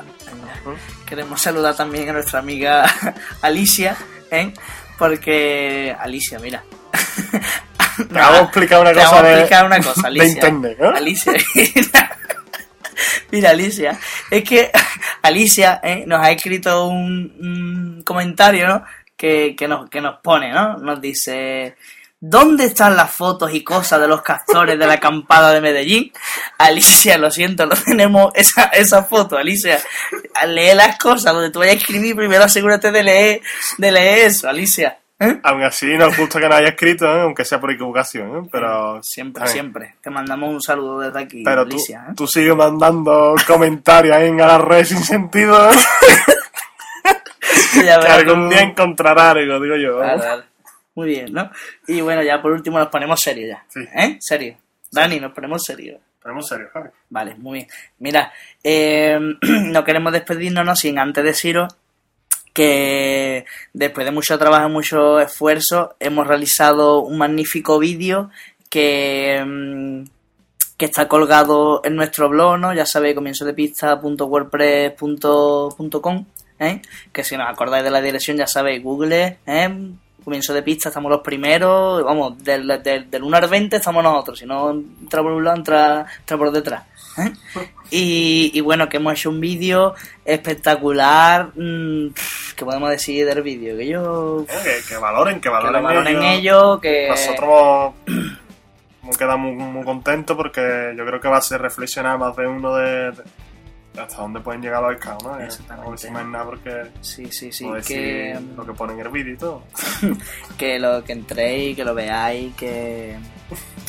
Queremos 1.07 1.41
saludar 1.41 1.77
también 1.77 2.09
a 2.09 2.13
nuestra 2.15 2.39
amiga 2.39 2.85
Alicia, 3.43 3.97
¿eh? 4.31 4.53
Porque. 4.99 5.95
Alicia, 5.99 6.39
mira. 6.39 6.63
Te 7.97 8.15
vamos 8.15 8.41
a 8.41 8.43
explicar 8.45 8.81
una 8.81 8.91
Te 8.93 8.97
cosa 9.01 9.11
vamos 9.11 9.21
a 9.25 9.27
de- 9.29 9.33
explicar 9.35 9.67
una 9.67 9.77
cosa, 9.83 10.01
de 10.03 10.07
Alicia. 10.09 10.27
internet, 10.33 10.79
¿no? 10.81 10.89
Alicia. 10.91 11.33
Mira, 13.31 13.51
Alicia, 13.51 13.99
es 14.31 14.45
que 14.45 14.71
Alicia 15.23 15.81
¿eh? 15.83 16.05
nos 16.07 16.21
ha 16.25 16.31
escrito 16.31 16.87
un, 16.87 17.35
un 17.41 18.03
comentario, 18.05 18.69
¿no? 18.69 18.85
Que, 19.17 19.55
que, 19.57 19.67
nos, 19.69 19.89
que 19.89 20.01
nos 20.01 20.19
pone, 20.21 20.53
¿no? 20.53 20.77
Nos 20.79 21.01
dice, 21.01 21.77
¿dónde 22.23 22.67
están 22.67 22.97
las 22.97 23.11
fotos 23.11 23.53
y 23.53 23.65
cosas 23.65 24.01
de 24.01 24.07
los 24.07 24.23
castores 24.23 24.79
de 24.79 24.87
la 24.87 24.95
acampada 24.95 25.53
de 25.53 25.61
Medellín? 25.61 26.13
Alicia, 26.57 27.19
lo 27.19 27.31
siento, 27.31 27.67
no 27.67 27.75
tenemos 27.85 28.31
esa, 28.35 28.67
esa 28.67 29.03
foto, 29.05 29.37
Alicia. 29.37 29.79
Lee 30.47 30.75
las 30.75 30.99
cosas, 30.99 31.35
donde 31.35 31.51
tú 31.51 31.59
vayas 31.59 31.75
a 31.75 31.79
escribir, 31.79 32.15
primero 32.17 32.45
asegúrate 32.45 32.93
de 32.93 33.03
leer, 33.03 33.41
de 33.77 33.93
leer 33.93 34.19
eso, 34.21 34.49
Alicia. 34.49 34.99
¿eh? 35.19 35.41
Aún 35.43 35.65
así, 35.65 35.87
nos 35.99 36.17
gusta 36.17 36.41
que 36.41 36.49
nos 36.49 36.59
haya 36.59 36.69
escrito, 36.69 37.07
¿eh? 37.07 37.23
aunque 37.23 37.45
sea 37.45 37.61
por 37.61 37.73
equivocación, 37.73 38.37
¿eh? 38.37 38.49
pero 38.51 39.03
Siempre, 39.03 39.43
a 39.43 39.47
ver, 39.47 39.53
siempre. 39.53 39.95
Te 40.01 40.11
mandamos 40.11 40.49
un 40.51 40.63
saludo 40.63 41.01
desde 41.01 41.21
aquí, 41.21 41.43
Pero 41.45 41.63
Alicia. 41.63 42.07
¿eh? 42.09 42.13
tú 42.17 42.29
sigues 42.29 42.55
mandando 42.55 43.35
comentarios 43.47 44.17
en 44.19 44.37
las 44.37 44.61
redes 44.61 44.89
sin 44.89 45.03
sentido, 45.03 45.71
¿eh? 45.71 45.75
Que 47.73 47.91
algún 47.91 48.49
día 48.49 48.61
encontrará 48.61 49.31
algo, 49.31 49.59
digo 49.61 49.77
yo. 49.77 50.05
¿eh? 50.05 50.43
Muy 50.95 51.09
bien, 51.09 51.33
¿no? 51.33 51.51
Y 51.87 52.01
bueno, 52.01 52.23
ya 52.23 52.43
por 52.43 52.53
último 52.53 52.79
nos 52.79 52.89
ponemos 52.89 53.21
serios 53.21 53.49
ya. 53.49 53.65
Sí. 53.69 53.81
¿Eh? 53.95 54.17
Serio. 54.21 54.57
Dani, 54.91 55.21
nos 55.21 55.33
ponemos 55.33 55.63
serios. 55.65 56.01
Ponemos 56.23 56.47
serio, 56.47 56.69
Javi. 56.73 56.91
Vale, 57.09 57.35
muy 57.35 57.61
bien. 57.61 57.69
Mira, 57.99 58.33
eh, 58.63 59.19
no 59.43 59.85
queremos 59.85 60.13
despedirnos 60.13 60.65
¿no? 60.65 60.77
sin 60.77 60.99
antes 60.99 61.25
deciros 61.25 61.75
que 62.53 63.47
después 63.73 64.05
de 64.05 64.13
mucho 64.13 64.39
trabajo 64.39 64.69
y 64.69 64.73
mucho 64.73 65.19
esfuerzo 65.21 65.97
hemos 65.99 66.27
realizado 66.27 67.01
un 67.01 67.17
magnífico 67.19 67.79
vídeo 67.79 68.31
que, 68.69 69.43
mm, 69.45 70.05
que 70.77 70.85
está 70.85 71.09
colgado 71.09 71.81
en 71.85 71.97
nuestro 71.97 72.29
blog, 72.29 72.59
¿no? 72.59 72.75
Ya 72.75 72.87
sabéis, 72.87 73.15
comienzo 73.15 73.45
de 73.45 73.55
pista.wordpress.com, 73.55 76.27
¿eh? 76.59 76.83
Que 77.13 77.25
si 77.25 77.37
nos 77.37 77.49
acordáis 77.49 77.85
de 77.85 77.91
la 77.91 78.03
dirección, 78.03 78.37
ya 78.37 78.47
sabéis, 78.47 78.83
Google, 78.83 79.39
¿eh? 79.47 79.95
Comienzo 80.25 80.55
de 80.55 80.63
pista, 80.63 80.89
estamos 80.89 81.11
los 81.11 81.21
primeros, 81.21 82.05
vamos, 82.05 82.43
del, 82.43 82.67
del, 82.83 83.11
del 83.11 83.23
1 83.23 83.37
al 83.37 83.49
20 83.49 83.77
estamos 83.77 84.03
nosotros, 84.05 84.39
si 84.39 84.47
no 84.47 84.71
entra 84.71 85.21
por 85.23 85.33
un 85.33 85.45
lado, 85.45 85.57
entra, 85.57 86.07
entra 86.21 86.37
por 86.39 86.51
detrás. 86.53 86.85
¿eh? 87.19 87.33
Y, 87.91 88.51
y 88.55 88.61
bueno, 88.61 88.89
que 88.89 88.99
hemos 88.99 89.15
hecho 89.15 89.31
un 89.31 89.41
vídeo 89.41 89.95
espectacular, 90.25 91.49
mm, 91.57 92.09
que 92.57 92.65
podemos 92.65 92.91
decir 92.91 93.27
del 93.27 93.43
vídeo, 93.43 93.77
que 93.77 93.87
yo... 93.89 94.45
Eh, 94.49 94.63
Que, 94.63 94.89
que 94.95 94.97
valoren, 94.97 95.37
que 95.37 95.41
Que 95.43 95.49
valoren, 95.49 95.83
lo 95.83 95.89
valoren 95.89 96.17
ellos. 96.23 96.39
ellos, 96.39 96.81
que... 96.81 97.09
Nosotros 97.09 97.93
hemos 99.03 99.19
quedado 99.19 99.39
muy, 99.39 99.53
muy 99.53 99.85
contentos 99.85 100.37
porque 100.37 100.95
yo 100.97 101.05
creo 101.05 101.21
que 101.21 101.29
va 101.29 101.39
a 101.39 101.43
ser 101.43 101.61
reflexionar 101.61 102.19
más 102.19 102.37
de 102.37 102.47
uno 102.47 102.77
de, 102.77 103.11
de 103.11 103.23
hasta 103.99 104.17
dónde 104.23 104.41
pueden 104.41 104.63
llegar 104.63 104.83
los 104.83 104.97
scouts, 105.01 105.25
¿no? 105.25 105.39
Eh, 105.41 105.45
Exactamente. 105.45 105.89
A 105.89 105.93
decir 105.93 106.11
más 106.11 106.27
nada 106.27 106.45
porque 106.47 106.83
Sí, 107.03 107.27
sí, 107.31 107.53
sí, 107.53 107.67
que, 107.87 107.95
decir 108.35 108.41
lo 108.57 108.65
que 108.67 108.73
pone 108.73 108.95
en 108.95 109.01
el 109.01 109.09
vídeo 109.09 109.35
y 109.35 109.37
todo. 109.37 109.63
que 110.59 110.79
lo 110.79 111.05
que 111.05 111.13
entréis, 111.13 111.77
que 111.77 111.85
lo 111.85 111.95
veáis, 111.95 112.55
que, 112.57 113.17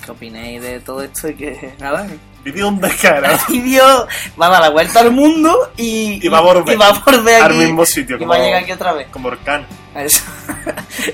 que 0.06 0.12
opinéis 0.12 0.62
de 0.62 0.80
todo 0.82 1.02
esto 1.04 1.30
y 1.30 1.36
que 1.36 1.74
nada, 1.80 2.06
Vídeo 2.44 2.68
un 2.68 2.82
descarado. 2.82 3.38
vídeo 3.50 4.06
va 4.42 4.48
a 4.48 4.50
dar 4.50 4.62
la 4.64 4.70
vuelta 4.70 5.00
al 5.00 5.12
mundo 5.12 5.72
y, 5.78 6.20
Y 6.26 6.28
va 6.28 6.40
a 6.40 6.42
volver. 6.42 6.76
y 6.76 6.78
va 6.78 6.90
a 6.90 7.00
volver 7.00 7.42
Al 7.42 7.52
aquí, 7.52 7.60
mismo 7.62 7.86
sitio, 7.86 8.18
y 8.18 8.20
como- 8.20 8.32
va 8.32 8.36
a 8.36 8.40
llegar 8.40 8.64
aquí 8.64 8.72
otra 8.74 8.92
vez. 8.92 9.08
Como 9.10 9.30
Orcán. 9.30 9.66
Eso. 9.96 10.24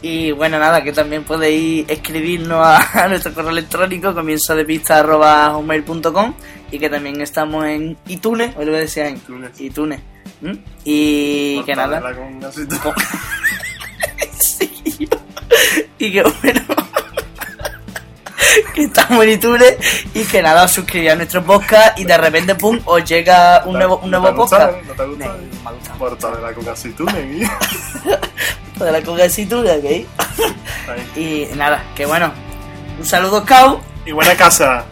y 0.00 0.30
bueno, 0.32 0.58
nada, 0.58 0.82
que 0.82 0.92
también 0.92 1.24
podéis 1.24 1.84
escribirnos 1.88 2.66
a, 2.66 3.06
nuestro 3.08 3.34
correo 3.34 3.50
electrónico 3.50 4.14
comienzo 4.14 4.56
de 4.56 4.64
pista 4.64 5.00
arroba 5.00 5.54
y 6.72 6.78
que 6.78 6.88
también 6.90 7.20
estamos 7.20 7.64
en 7.66 7.96
iTunes, 8.08 8.56
hoy 8.56 8.64
lo 8.64 8.72
voy 8.72 8.78
a 8.80 8.82
decir 8.82 9.04
en 9.04 9.16
iTunes. 9.60 10.00
Y 10.84 11.62
que 11.62 11.76
nada. 11.76 12.00
Con. 12.02 12.40
Sí. 14.40 15.08
y 15.98 16.12
que 16.12 16.22
bueno. 16.22 16.60
que 18.74 18.82
estamos 18.84 19.24
en 19.24 19.30
iTunes 19.30 19.76
y 20.14 20.24
que 20.24 20.42
nada, 20.42 20.64
os 20.64 20.72
suscribís 20.72 21.10
a 21.10 21.14
nuestro 21.14 21.44
podcast 21.44 21.98
y 21.98 22.04
de 22.04 22.16
repente, 22.18 22.54
pum, 22.54 22.80
os 22.84 23.04
llega 23.04 23.62
un 23.66 23.74
nuevo, 23.74 23.98
un 23.98 24.10
¿No 24.10 24.20
nuevo 24.20 24.48
te 24.48 24.56
ha 24.56 24.66
gustado? 24.66 24.72
podcast. 24.72 24.88
¿No 24.88 24.94
te 24.94 25.02
ha 25.02 25.06
gustado? 25.06 25.98
Cortarla 25.98 26.52
con 26.54 26.64
gasito, 26.64 27.04
¿eh? 27.14 27.46
De 28.78 28.90
la 28.90 29.02
congasitura, 29.02 29.74
¿ok? 29.74 29.84
Ahí. 29.84 31.46
Y 31.52 31.56
nada, 31.56 31.84
que 31.94 32.04
bueno. 32.06 32.32
Un 32.98 33.06
saludo, 33.06 33.42
Scout. 33.42 33.80
Y 34.04 34.10
buena 34.12 34.34
casa. 34.34 34.84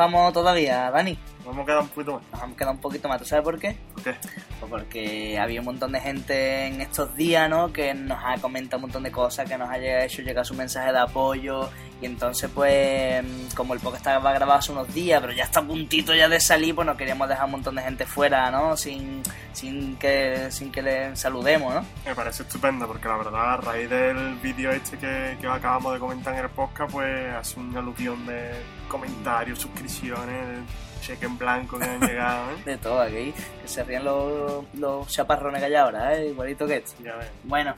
Vamos 0.00 0.32
todavía, 0.32 0.90
Dani. 0.90 1.18
Vamos 1.44 1.62
a 1.62 1.66
quedar 1.66 1.80
un 1.80 1.88
poquito 1.88 2.12
más. 2.12 2.22
Nos 2.32 2.42
hemos 2.42 2.56
quedado 2.56 2.72
un 2.72 2.80
poquito 2.80 3.08
más. 3.08 3.18
¿Tú 3.18 3.24
sabes 3.24 3.44
por 3.44 3.58
qué? 3.58 3.76
¿Por 3.94 4.02
qué? 4.02 4.14
Pues 4.60 4.70
porque 4.70 5.38
había 5.38 5.60
un 5.60 5.66
montón 5.66 5.92
de 5.92 6.00
gente 6.00 6.66
en 6.66 6.80
estos 6.80 7.16
días, 7.16 7.48
¿no? 7.48 7.72
Que 7.72 7.94
nos 7.94 8.18
ha 8.24 8.38
comentado 8.40 8.78
un 8.78 8.82
montón 8.82 9.02
de 9.02 9.10
cosas, 9.10 9.48
que 9.48 9.56
nos 9.56 9.68
ha 9.70 9.78
hecho 9.78 10.22
llegar 10.22 10.44
su 10.44 10.54
mensaje 10.54 10.92
de 10.92 10.98
apoyo. 10.98 11.70
Y 12.02 12.06
entonces, 12.06 12.50
pues, 12.54 13.24
como 13.54 13.74
el 13.74 13.80
podcast 13.80 14.06
estaba 14.06 14.32
grabado 14.32 14.58
hace 14.58 14.72
unos 14.72 14.92
días, 14.94 15.20
pero 15.20 15.34
ya 15.34 15.44
está 15.44 15.60
a 15.60 15.66
puntito 15.66 16.14
ya 16.14 16.28
de 16.28 16.40
salir, 16.40 16.74
pues 16.74 16.86
no 16.86 16.96
queríamos 16.96 17.28
dejar 17.28 17.44
un 17.44 17.50
montón 17.52 17.74
de 17.74 17.82
gente 17.82 18.06
fuera, 18.06 18.50
¿no? 18.50 18.76
Sin, 18.76 19.22
sin, 19.52 19.96
que, 19.96 20.50
sin 20.50 20.72
que 20.72 20.80
le 20.80 21.16
saludemos, 21.16 21.74
¿no? 21.74 21.84
Me 22.06 22.14
parece 22.14 22.42
estupendo 22.42 22.86
porque 22.86 23.06
la 23.06 23.16
verdad 23.18 23.54
a 23.54 23.56
raíz 23.58 23.90
del 23.90 24.34
vídeo 24.36 24.70
este 24.70 24.96
que, 24.96 25.36
que 25.40 25.46
acabamos 25.46 25.92
de 25.92 25.98
comentar 25.98 26.34
en 26.34 26.44
el 26.44 26.50
podcast 26.50 26.90
pues 26.90 27.34
hace 27.34 27.60
un 27.60 27.76
aluvión 27.76 28.24
de 28.24 28.50
comentarios, 28.88 29.58
suscripciones, 29.58 30.60
cheque 31.00 31.26
en 31.26 31.38
blanco 31.38 31.78
que 31.78 31.84
han 31.84 32.00
llegado, 32.00 32.50
¿eh? 32.52 32.62
De 32.64 32.76
todo 32.78 33.00
aquí. 33.00 33.32
Que 33.62 33.68
se 33.68 33.82
rían 33.84 34.04
los, 34.04 34.64
los 34.74 35.08
chaparrones 35.08 35.60
que 35.60 35.66
hay 35.66 35.74
ahora, 35.74 36.14
¿eh? 36.14 36.28
Igualito 36.28 36.66
que 36.66 36.76
esto. 36.76 37.02
Ya 37.02 37.16
ves. 37.16 37.30
Bueno, 37.44 37.74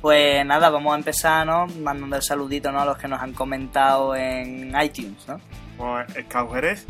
Pues 0.00 0.44
nada, 0.46 0.68
vamos 0.70 0.94
a 0.94 0.98
empezar, 0.98 1.46
¿no? 1.46 1.66
Mandando 1.82 2.16
el 2.16 2.22
saludito, 2.22 2.70
¿no? 2.70 2.80
A 2.80 2.84
los 2.84 2.98
que 2.98 3.08
nos 3.08 3.20
han 3.20 3.32
comentado 3.32 4.14
en 4.14 4.72
iTunes, 4.80 5.26
¿no? 5.26 5.40
Scout 6.20 6.52
Jerez, 6.52 6.86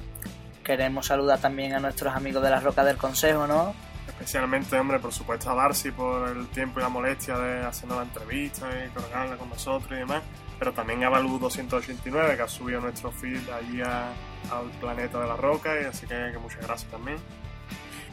Queremos 0.62 1.06
saludar 1.06 1.38
también 1.38 1.74
a 1.74 1.78
nuestros 1.78 2.14
amigos 2.14 2.42
de 2.42 2.50
la 2.50 2.60
Roca 2.60 2.84
del 2.84 2.96
Consejo, 2.96 3.46
¿no? 3.46 3.74
especialmente, 4.08 4.78
hombre, 4.78 4.98
por 4.98 5.12
supuesto 5.12 5.50
a 5.50 5.54
Darcy 5.54 5.90
por 5.90 6.28
el 6.28 6.46
tiempo 6.48 6.80
y 6.80 6.82
la 6.82 6.88
molestia 6.88 7.36
de 7.36 7.64
hacernos 7.64 7.98
la 7.98 8.04
entrevista 8.04 8.66
y 8.84 8.88
colgarla 8.90 9.36
con 9.36 9.48
nosotros 9.50 9.90
y 9.92 9.96
demás, 9.96 10.22
pero 10.58 10.72
también 10.72 11.04
a 11.04 11.08
Balú 11.10 11.38
289 11.38 12.36
que 12.36 12.42
ha 12.42 12.48
subido 12.48 12.80
nuestro 12.80 13.10
feed 13.12 13.48
allí 13.50 13.80
a- 13.82 14.10
al 14.50 14.70
planeta 14.80 15.20
de 15.20 15.26
la 15.26 15.36
roca 15.36 15.80
y 15.80 15.84
así 15.84 16.06
que, 16.06 16.30
que 16.32 16.38
muchas 16.38 16.60
gracias 16.66 16.90
también. 16.90 17.16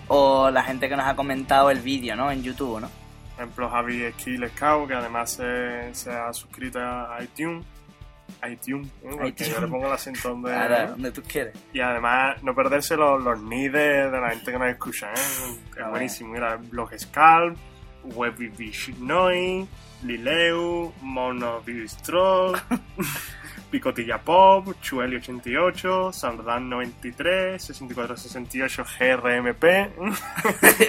O 0.08 0.50
la 0.50 0.64
gente 0.64 0.90
que 0.90 0.96
nos 0.96 1.06
ha 1.06 1.16
comentado 1.16 1.70
el 1.72 1.80
vídeo, 1.80 2.16
¿no? 2.16 2.30
En 2.32 2.44
YouTube, 2.44 2.82
¿no? 2.82 2.90
Por 3.36 3.44
ejemplo, 3.46 3.70
Javi 3.70 4.04
Esquil 4.04 4.48
Scout, 4.50 4.88
que 4.90 4.94
además 4.96 5.32
se, 5.32 5.94
se 5.94 6.12
ha 6.12 6.32
suscrito 6.34 6.80
a 6.80 7.18
iTunes. 7.24 7.66
iTunes, 8.48 8.88
¿eh? 8.88 8.92
Porque 9.10 9.28
iTunes. 9.30 9.54
yo 9.54 9.62
le 9.62 9.68
pongo 9.68 9.88
el 9.88 9.94
acento 9.94 10.30
donde... 10.30 10.54
Ahora, 10.56 10.88
donde 10.88 11.12
tú 11.12 11.24
quieres. 11.24 11.56
Y 11.74 11.80
además, 11.80 12.44
no 12.44 12.54
perderse 12.54 12.96
los, 12.98 13.24
los 13.24 13.42
nides 13.42 14.12
de 14.12 14.20
la 14.20 14.30
gente 14.32 14.52
que 14.52 14.60
nos 14.60 14.68
escucha, 14.70 15.12
¿eh? 15.14 15.58
Es 15.80 15.90
buenísimo. 15.90 16.34
Mira, 16.34 16.58
Blog 16.58 16.92
Scalp, 17.00 17.58
Webivishnoi, 18.04 19.68
Lileu, 20.04 20.94
Monobistrol, 21.02 22.60
Picotilla 23.72 24.20
Pop, 24.20 24.68
Chueli88, 24.82 26.12
Sardán 26.12 26.70
93, 26.70 27.62
6468 27.62 28.84
GRMP, 29.00 29.64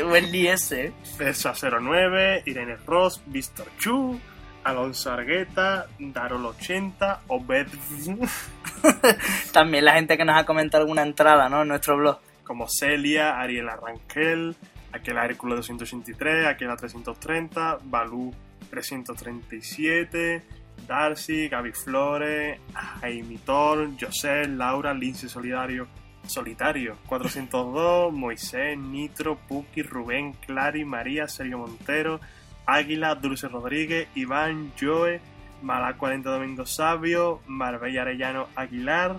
Buen 0.06 0.34
ese, 0.34 0.86
¿eh? 0.86 0.92
Esa 1.18 1.54
09, 1.54 2.42
Irene 2.46 2.76
Ross, 2.86 3.22
Víctor 3.26 3.68
Chu, 3.78 4.20
Alonso 4.64 5.12
Argueta, 5.12 5.86
Darol 5.98 6.46
80, 6.46 7.20
Obed 7.28 7.68
También 9.52 9.84
la 9.84 9.94
gente 9.94 10.16
que 10.16 10.24
nos 10.24 10.36
ha 10.36 10.44
comentado 10.44 10.82
alguna 10.82 11.02
entrada, 11.02 11.48
¿no? 11.48 11.62
En 11.62 11.68
nuestro 11.68 11.96
blog. 11.96 12.18
como 12.44 12.66
Celia, 12.68 13.40
Ariel 13.40 13.68
Arranquel, 13.68 14.56
Aquela 14.92 15.24
Hércules 15.24 15.56
283, 15.56 16.46
Aquela 16.46 16.76
330, 16.76 17.78
Balú 17.84 18.34
337, 18.70 20.42
Darcy, 20.86 21.48
Gaby 21.48 21.72
Flores, 21.72 22.58
Jaime 23.00 23.38
Tor, 23.38 23.90
José, 23.98 24.46
Laura, 24.48 24.92
Lince 24.92 25.28
Solidario, 25.28 25.86
Solitario 26.26 26.96
402, 27.06 28.12
Moisés, 28.12 28.78
Nitro, 28.78 29.36
Puki, 29.36 29.82
Rubén, 29.82 30.32
Clary, 30.46 30.84
María, 30.84 31.28
Sergio 31.28 31.58
Montero, 31.58 32.20
Águila, 32.66 33.14
Dulce 33.14 33.48
Rodríguez, 33.48 34.08
Iván, 34.14 34.72
Joe, 34.80 35.20
Malá 35.62 35.96
40 35.96 36.28
Domingo 36.30 36.66
Sabio, 36.66 37.40
Marbella 37.46 38.02
Arellano 38.02 38.48
Aguilar, 38.54 39.18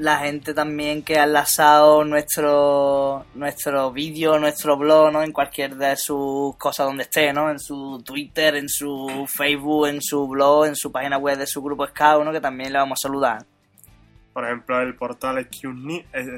La 0.00 0.16
gente 0.16 0.54
también 0.54 1.02
que 1.02 1.18
ha 1.18 1.24
enlazado 1.24 2.04
nuestro 2.04 3.26
nuestro 3.34 3.92
vídeo, 3.92 4.38
nuestro 4.38 4.78
blog, 4.78 5.12
¿no? 5.12 5.22
En 5.22 5.30
cualquier 5.30 5.76
de 5.76 5.94
sus 5.94 6.56
cosas 6.56 6.86
donde 6.86 7.02
esté, 7.02 7.34
¿no? 7.34 7.50
En 7.50 7.58
su 7.58 8.02
Twitter, 8.02 8.56
en 8.56 8.70
su 8.70 9.26
Facebook, 9.28 9.88
en 9.88 10.00
su 10.00 10.26
blog, 10.26 10.64
en 10.64 10.74
su 10.74 10.90
página 10.90 11.18
web 11.18 11.36
de 11.36 11.46
su 11.46 11.60
grupo 11.60 11.86
Scout, 11.86 12.24
¿no? 12.24 12.32
Que 12.32 12.40
también 12.40 12.72
le 12.72 12.78
vamos 12.78 12.98
a 12.98 13.02
saludar. 13.02 13.44
Por 14.32 14.46
ejemplo, 14.46 14.80
el 14.80 14.94
portal 14.94 15.46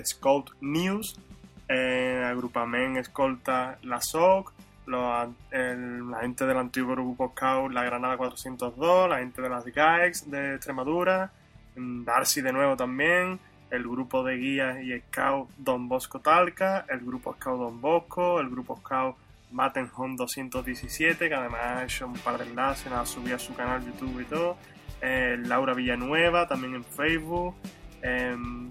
Scout 0.07 0.51
News, 0.61 1.21
eh, 1.69 2.21
Agrupamen 2.27 2.97
Escolta 2.97 3.79
La 3.83 4.01
SOC, 4.01 4.53
los 4.87 5.29
la 5.53 6.21
gente 6.21 6.47
del 6.47 6.59
antiguo 6.59 6.97
grupo 6.97 7.29
Scout 7.29 7.71
La 7.71 7.85
Granada 7.85 8.17
402, 8.17 9.09
la 9.09 9.19
gente 9.19 9.41
de 9.41 9.49
las 9.49 9.65
GAEX 9.65 10.29
de 10.29 10.57
Extremadura, 10.57 11.31
mm, 11.77 12.03
Darcy 12.03 12.41
de 12.41 12.53
nuevo 12.53 12.77
también, 12.77 13.39
el 13.73 13.85
grupo 13.85 14.23
de 14.23 14.37
guías 14.37 14.83
y 14.83 15.01
Scout 15.01 15.49
Don 15.57 15.89
Bosco 15.89 16.21
Talca, 16.21 16.85
el 16.91 17.01
grupo 17.01 17.33
Scout 17.33 17.59
Don 17.59 17.81
Bosco, 17.81 18.39
el 18.39 18.51
grupo 18.51 18.77
Scout 18.77 19.17
Mattenhome 19.51 20.15
217, 20.17 21.29
que 21.29 21.35
además 21.35 21.61
ha 21.63 21.85
hecho 21.85 22.07
un 22.07 22.13
par 22.13 22.37
de 22.37 22.45
enlaces, 22.45 22.91
la 22.91 23.01
ha 23.01 23.07
subido 23.07 23.37
a 23.37 23.39
su 23.39 23.55
canal 23.55 23.83
YouTube 23.85 24.21
y 24.21 24.25
todo. 24.25 24.59
Eh, 25.01 25.39
Laura 25.47 25.73
Villanueva, 25.73 26.47
también 26.47 26.75
en 26.75 26.85
Facebook. 26.85 27.55
Em, 28.03 28.69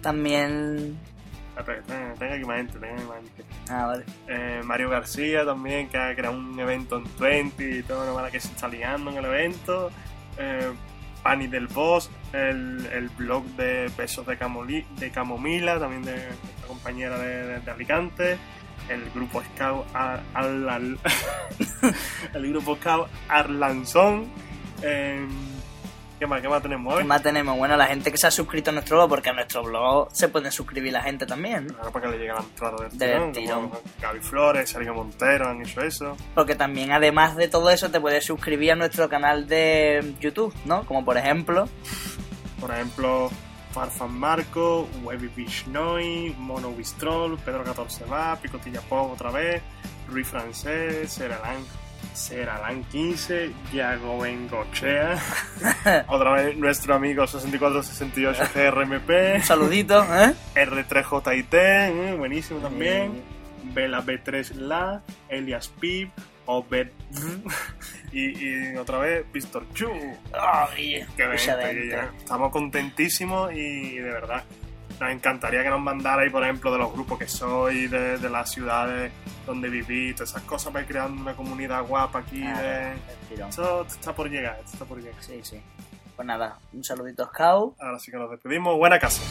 También... 0.00 0.98
espera, 1.58 1.82
tengo, 1.82 2.14
tengo 2.14 2.34
aquí 2.34 2.44
más 2.44 2.56
gente, 2.56 2.78
tengo 2.78 2.94
aquí 2.94 3.04
más 3.04 3.18
gente. 3.18 3.44
Ah, 3.68 3.86
vale. 3.86 4.04
Eh, 4.26 4.62
Mario 4.64 4.88
García 4.88 5.44
también, 5.44 5.90
que 5.90 5.98
ha 5.98 6.14
creado 6.14 6.38
un 6.38 6.58
evento 6.58 6.96
en 6.96 7.04
20 7.18 7.78
y 7.78 7.82
todo, 7.82 8.04
una 8.04 8.14
mala 8.14 8.30
que 8.30 8.40
se 8.40 8.48
está 8.48 8.68
liando 8.68 9.10
en 9.10 9.18
el 9.18 9.24
evento. 9.26 9.90
Eh, 10.38 10.72
Pani 11.22 11.46
del 11.46 11.66
Boss, 11.66 12.10
el, 12.32 12.86
el 12.92 13.08
blog 13.10 13.44
de 13.56 13.90
Besos 13.96 14.26
de, 14.26 14.38
Camoli- 14.38 14.86
de 14.96 15.10
Camomila, 15.10 15.78
también 15.78 16.02
de 16.02 16.12
nuestra 16.16 16.66
compañera 16.66 17.18
de, 17.18 17.60
de- 17.60 17.70
Alicante. 17.70 18.38
El 18.88 19.08
grupo 19.14 19.42
Scout 19.42 19.86
Ar- 19.94 20.22
Arlan- 20.34 20.98
el 22.34 22.48
grupo 22.50 22.76
Scout 22.76 23.08
Arlanzón. 23.28 24.26
Em, 24.82 25.28
¿Qué 26.20 26.26
más? 26.26 26.42
¿Qué 26.42 26.48
más 26.50 26.62
tenemos 26.62 26.92
¿Qué 26.94 27.00
hoy? 27.00 27.04
más 27.06 27.22
tenemos? 27.22 27.56
Bueno, 27.56 27.76
la 27.78 27.86
gente 27.86 28.12
que 28.12 28.18
se 28.18 28.26
ha 28.26 28.30
suscrito 28.30 28.68
a 28.70 28.74
nuestro 28.74 28.96
blog, 28.98 29.08
porque 29.08 29.30
a 29.30 29.32
nuestro 29.32 29.62
blog 29.62 30.08
se 30.12 30.28
pueden 30.28 30.52
suscribir 30.52 30.92
la 30.92 31.02
gente 31.02 31.24
también, 31.24 31.66
¿no? 31.66 31.74
Claro, 31.74 31.90
para 31.92 32.04
que 32.06 32.12
le 32.12 32.18
llegue 32.18 32.32
la 32.34 32.40
entrada 32.40 32.76
del 32.88 32.98
Del 32.98 33.08
tirón. 33.08 33.32
tirón. 33.32 33.68
como 33.70 33.80
Gaby 34.02 34.20
Flores, 34.20 34.68
Sergio 34.70 34.92
Montero 34.94 35.48
han 35.48 35.62
hecho 35.62 35.80
eso. 35.80 36.16
Porque 36.34 36.54
también, 36.54 36.92
además 36.92 37.36
de 37.36 37.48
todo 37.48 37.70
eso, 37.70 37.90
te 37.90 38.00
puedes 38.00 38.24
suscribir 38.26 38.72
a 38.72 38.76
nuestro 38.76 39.08
canal 39.08 39.48
de 39.48 40.14
YouTube, 40.20 40.54
¿no? 40.66 40.84
Como 40.84 41.04
por 41.06 41.16
ejemplo, 41.16 41.66
Por 42.60 42.70
ejemplo, 42.70 43.30
Farfan 43.72 44.12
Marco, 44.12 44.86
Webby 45.02 45.28
Bishnoi, 45.28 46.34
Mono 46.38 46.70
Bistrol, 46.72 47.38
Pedro 47.38 47.64
14 47.64 48.04
va, 48.04 48.36
Picotilla 48.36 48.82
Pop 48.82 49.12
otra 49.12 49.30
vez, 49.30 49.62
Rui 50.08 50.24
Francés, 50.24 51.10
Seralan, 51.10 51.64
Seralan 52.14 52.84
15, 52.84 53.52
Yago 53.72 54.18
Bengochea, 54.18 55.18
otra 56.08 56.32
vez 56.32 56.56
nuestro 56.56 56.94
amigo 56.94 57.26
6468 57.26 58.42
GRMP, 58.54 59.36
un 59.36 59.42
saludito, 59.42 60.02
¿eh? 60.14 60.34
R3JIT, 60.54 61.48
eh, 61.52 62.14
buenísimo 62.16 62.60
también. 62.60 63.22
Vela 63.62 64.02
B3 64.02 64.54
La, 64.54 65.02
Elias 65.28 65.68
Pip, 65.68 66.10
Obed. 66.46 66.88
Y, 68.12 68.72
y 68.72 68.76
otra 68.76 68.98
vez 68.98 69.24
Víctor 69.32 69.64
Chu. 69.72 69.88
Mucha 69.92 70.68
que 70.74 71.88
ya 71.88 72.10
estamos 72.18 72.50
contentísimos 72.50 73.52
y 73.52 73.98
de 73.98 74.10
verdad 74.10 74.42
nos 75.00 75.10
encantaría 75.10 75.62
que 75.62 75.70
nos 75.70 75.80
mandarais, 75.80 76.30
por 76.30 76.42
ejemplo, 76.42 76.70
de 76.70 76.78
los 76.78 76.92
grupos 76.92 77.18
que 77.18 77.26
sois, 77.26 77.90
de, 77.90 78.18
de 78.18 78.30
las 78.30 78.50
ciudades 78.50 79.10
donde 79.46 79.68
vivís, 79.68 80.14
todas 80.14 80.30
esas 80.30 80.42
cosas 80.42 80.72
para 80.72 80.82
ir 80.82 80.88
creando 80.88 81.22
una 81.22 81.34
comunidad 81.34 81.82
guapa 81.84 82.20
aquí. 82.20 82.42
Claro, 82.42 82.60
de... 82.60 83.48
Esto 83.48 83.86
está 83.86 84.14
por 84.14 84.28
llegar, 84.28 84.56
esto 84.58 84.72
está 84.72 84.84
por 84.84 84.98
llegar. 84.98 85.22
Sí, 85.22 85.40
sí. 85.42 85.60
Pues 86.14 86.26
nada, 86.26 86.58
un 86.74 86.84
saludito 86.84 87.24
Scout. 87.26 87.80
Ahora 87.80 87.98
sí 87.98 88.10
que 88.10 88.18
nos 88.18 88.30
despedimos. 88.30 88.76
Buena 88.76 88.98
casa. 88.98 89.22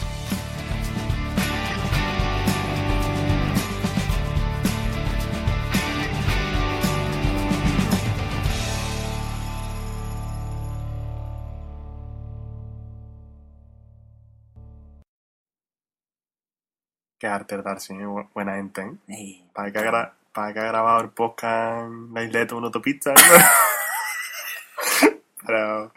Qué 17.20 17.28
arte 17.28 17.56
el 17.56 17.64
Darcy. 17.64 17.94
Bu- 17.94 18.30
buena 18.34 18.56
gente, 18.56 18.82
¿eh? 19.08 19.44
Para 19.54 19.72
que, 19.72 19.80
ha 19.80 20.14
para 20.34 20.54
que 20.54 20.60
ha 20.60 20.64
grabado 20.64 21.02
el 21.02 21.10
podcast 21.12 21.86
en 21.86 22.14
la 22.14 22.24
isleta 22.24 22.54
de 22.54 22.58
una 22.58 22.68
autopista. 22.68 23.14
Pero 25.46 25.92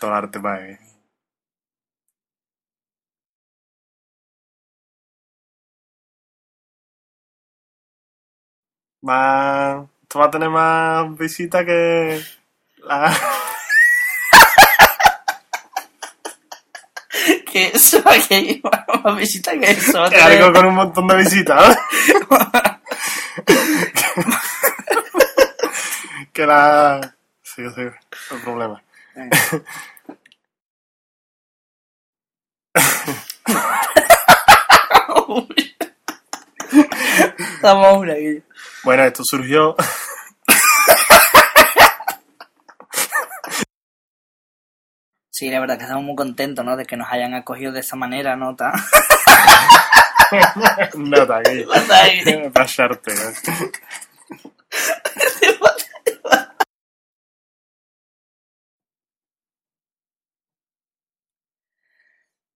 todo 0.00 0.10
el 0.10 0.16
arte 0.16 0.40
para 0.40 0.68
él. 0.68 0.78
Va, 9.08 9.88
esto 10.02 10.18
va 10.20 10.26
a 10.26 10.30
tener 10.30 10.48
más 10.50 11.16
visitas 11.18 11.64
que 11.64 12.20
la... 12.78 13.12
¿Qué 17.52 17.70
eso? 17.74 18.02
¿Qué 18.28 18.62
más 19.04 19.16
visita 19.16 19.52
que 19.58 19.72
eso? 19.72 20.02
Algo 20.02 20.52
con 20.54 20.66
un 20.66 20.74
montón 20.74 21.06
de 21.06 21.16
visitas. 21.16 21.76
que 26.32 26.46
la... 26.46 27.14
Sí, 27.42 27.62
sí, 27.74 27.82
el 27.82 27.92
problema. 28.42 28.82
Estamos 37.38 37.98
una 37.98 38.14
aquí. 38.14 38.42
Bueno, 38.82 39.04
esto 39.04 39.22
surgió. 39.26 39.76
Sí, 45.32 45.50
la 45.50 45.60
verdad 45.60 45.78
que 45.78 45.84
estamos 45.84 46.04
muy 46.04 46.14
contentos, 46.14 46.64
¿no? 46.64 46.76
De 46.76 46.84
que 46.84 46.96
nos 46.96 47.10
hayan 47.10 47.34
acogido 47.34 47.72
de 47.72 47.80
esa 47.80 47.96
manera, 47.96 48.36
¿no? 48.36 48.54
Tan- 48.54 48.72
aquí. 51.30 51.64
Bastante. 51.64 52.50
Pasarte. 52.50 53.12
¿no? 53.14 53.22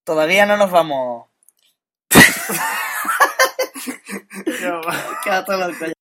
Todavía 0.04 0.46
no 0.46 0.56
nos 0.56 0.70
vamos. 0.70 1.26
Queda 5.24 5.44
todo 5.44 5.70
ya. 5.70 5.92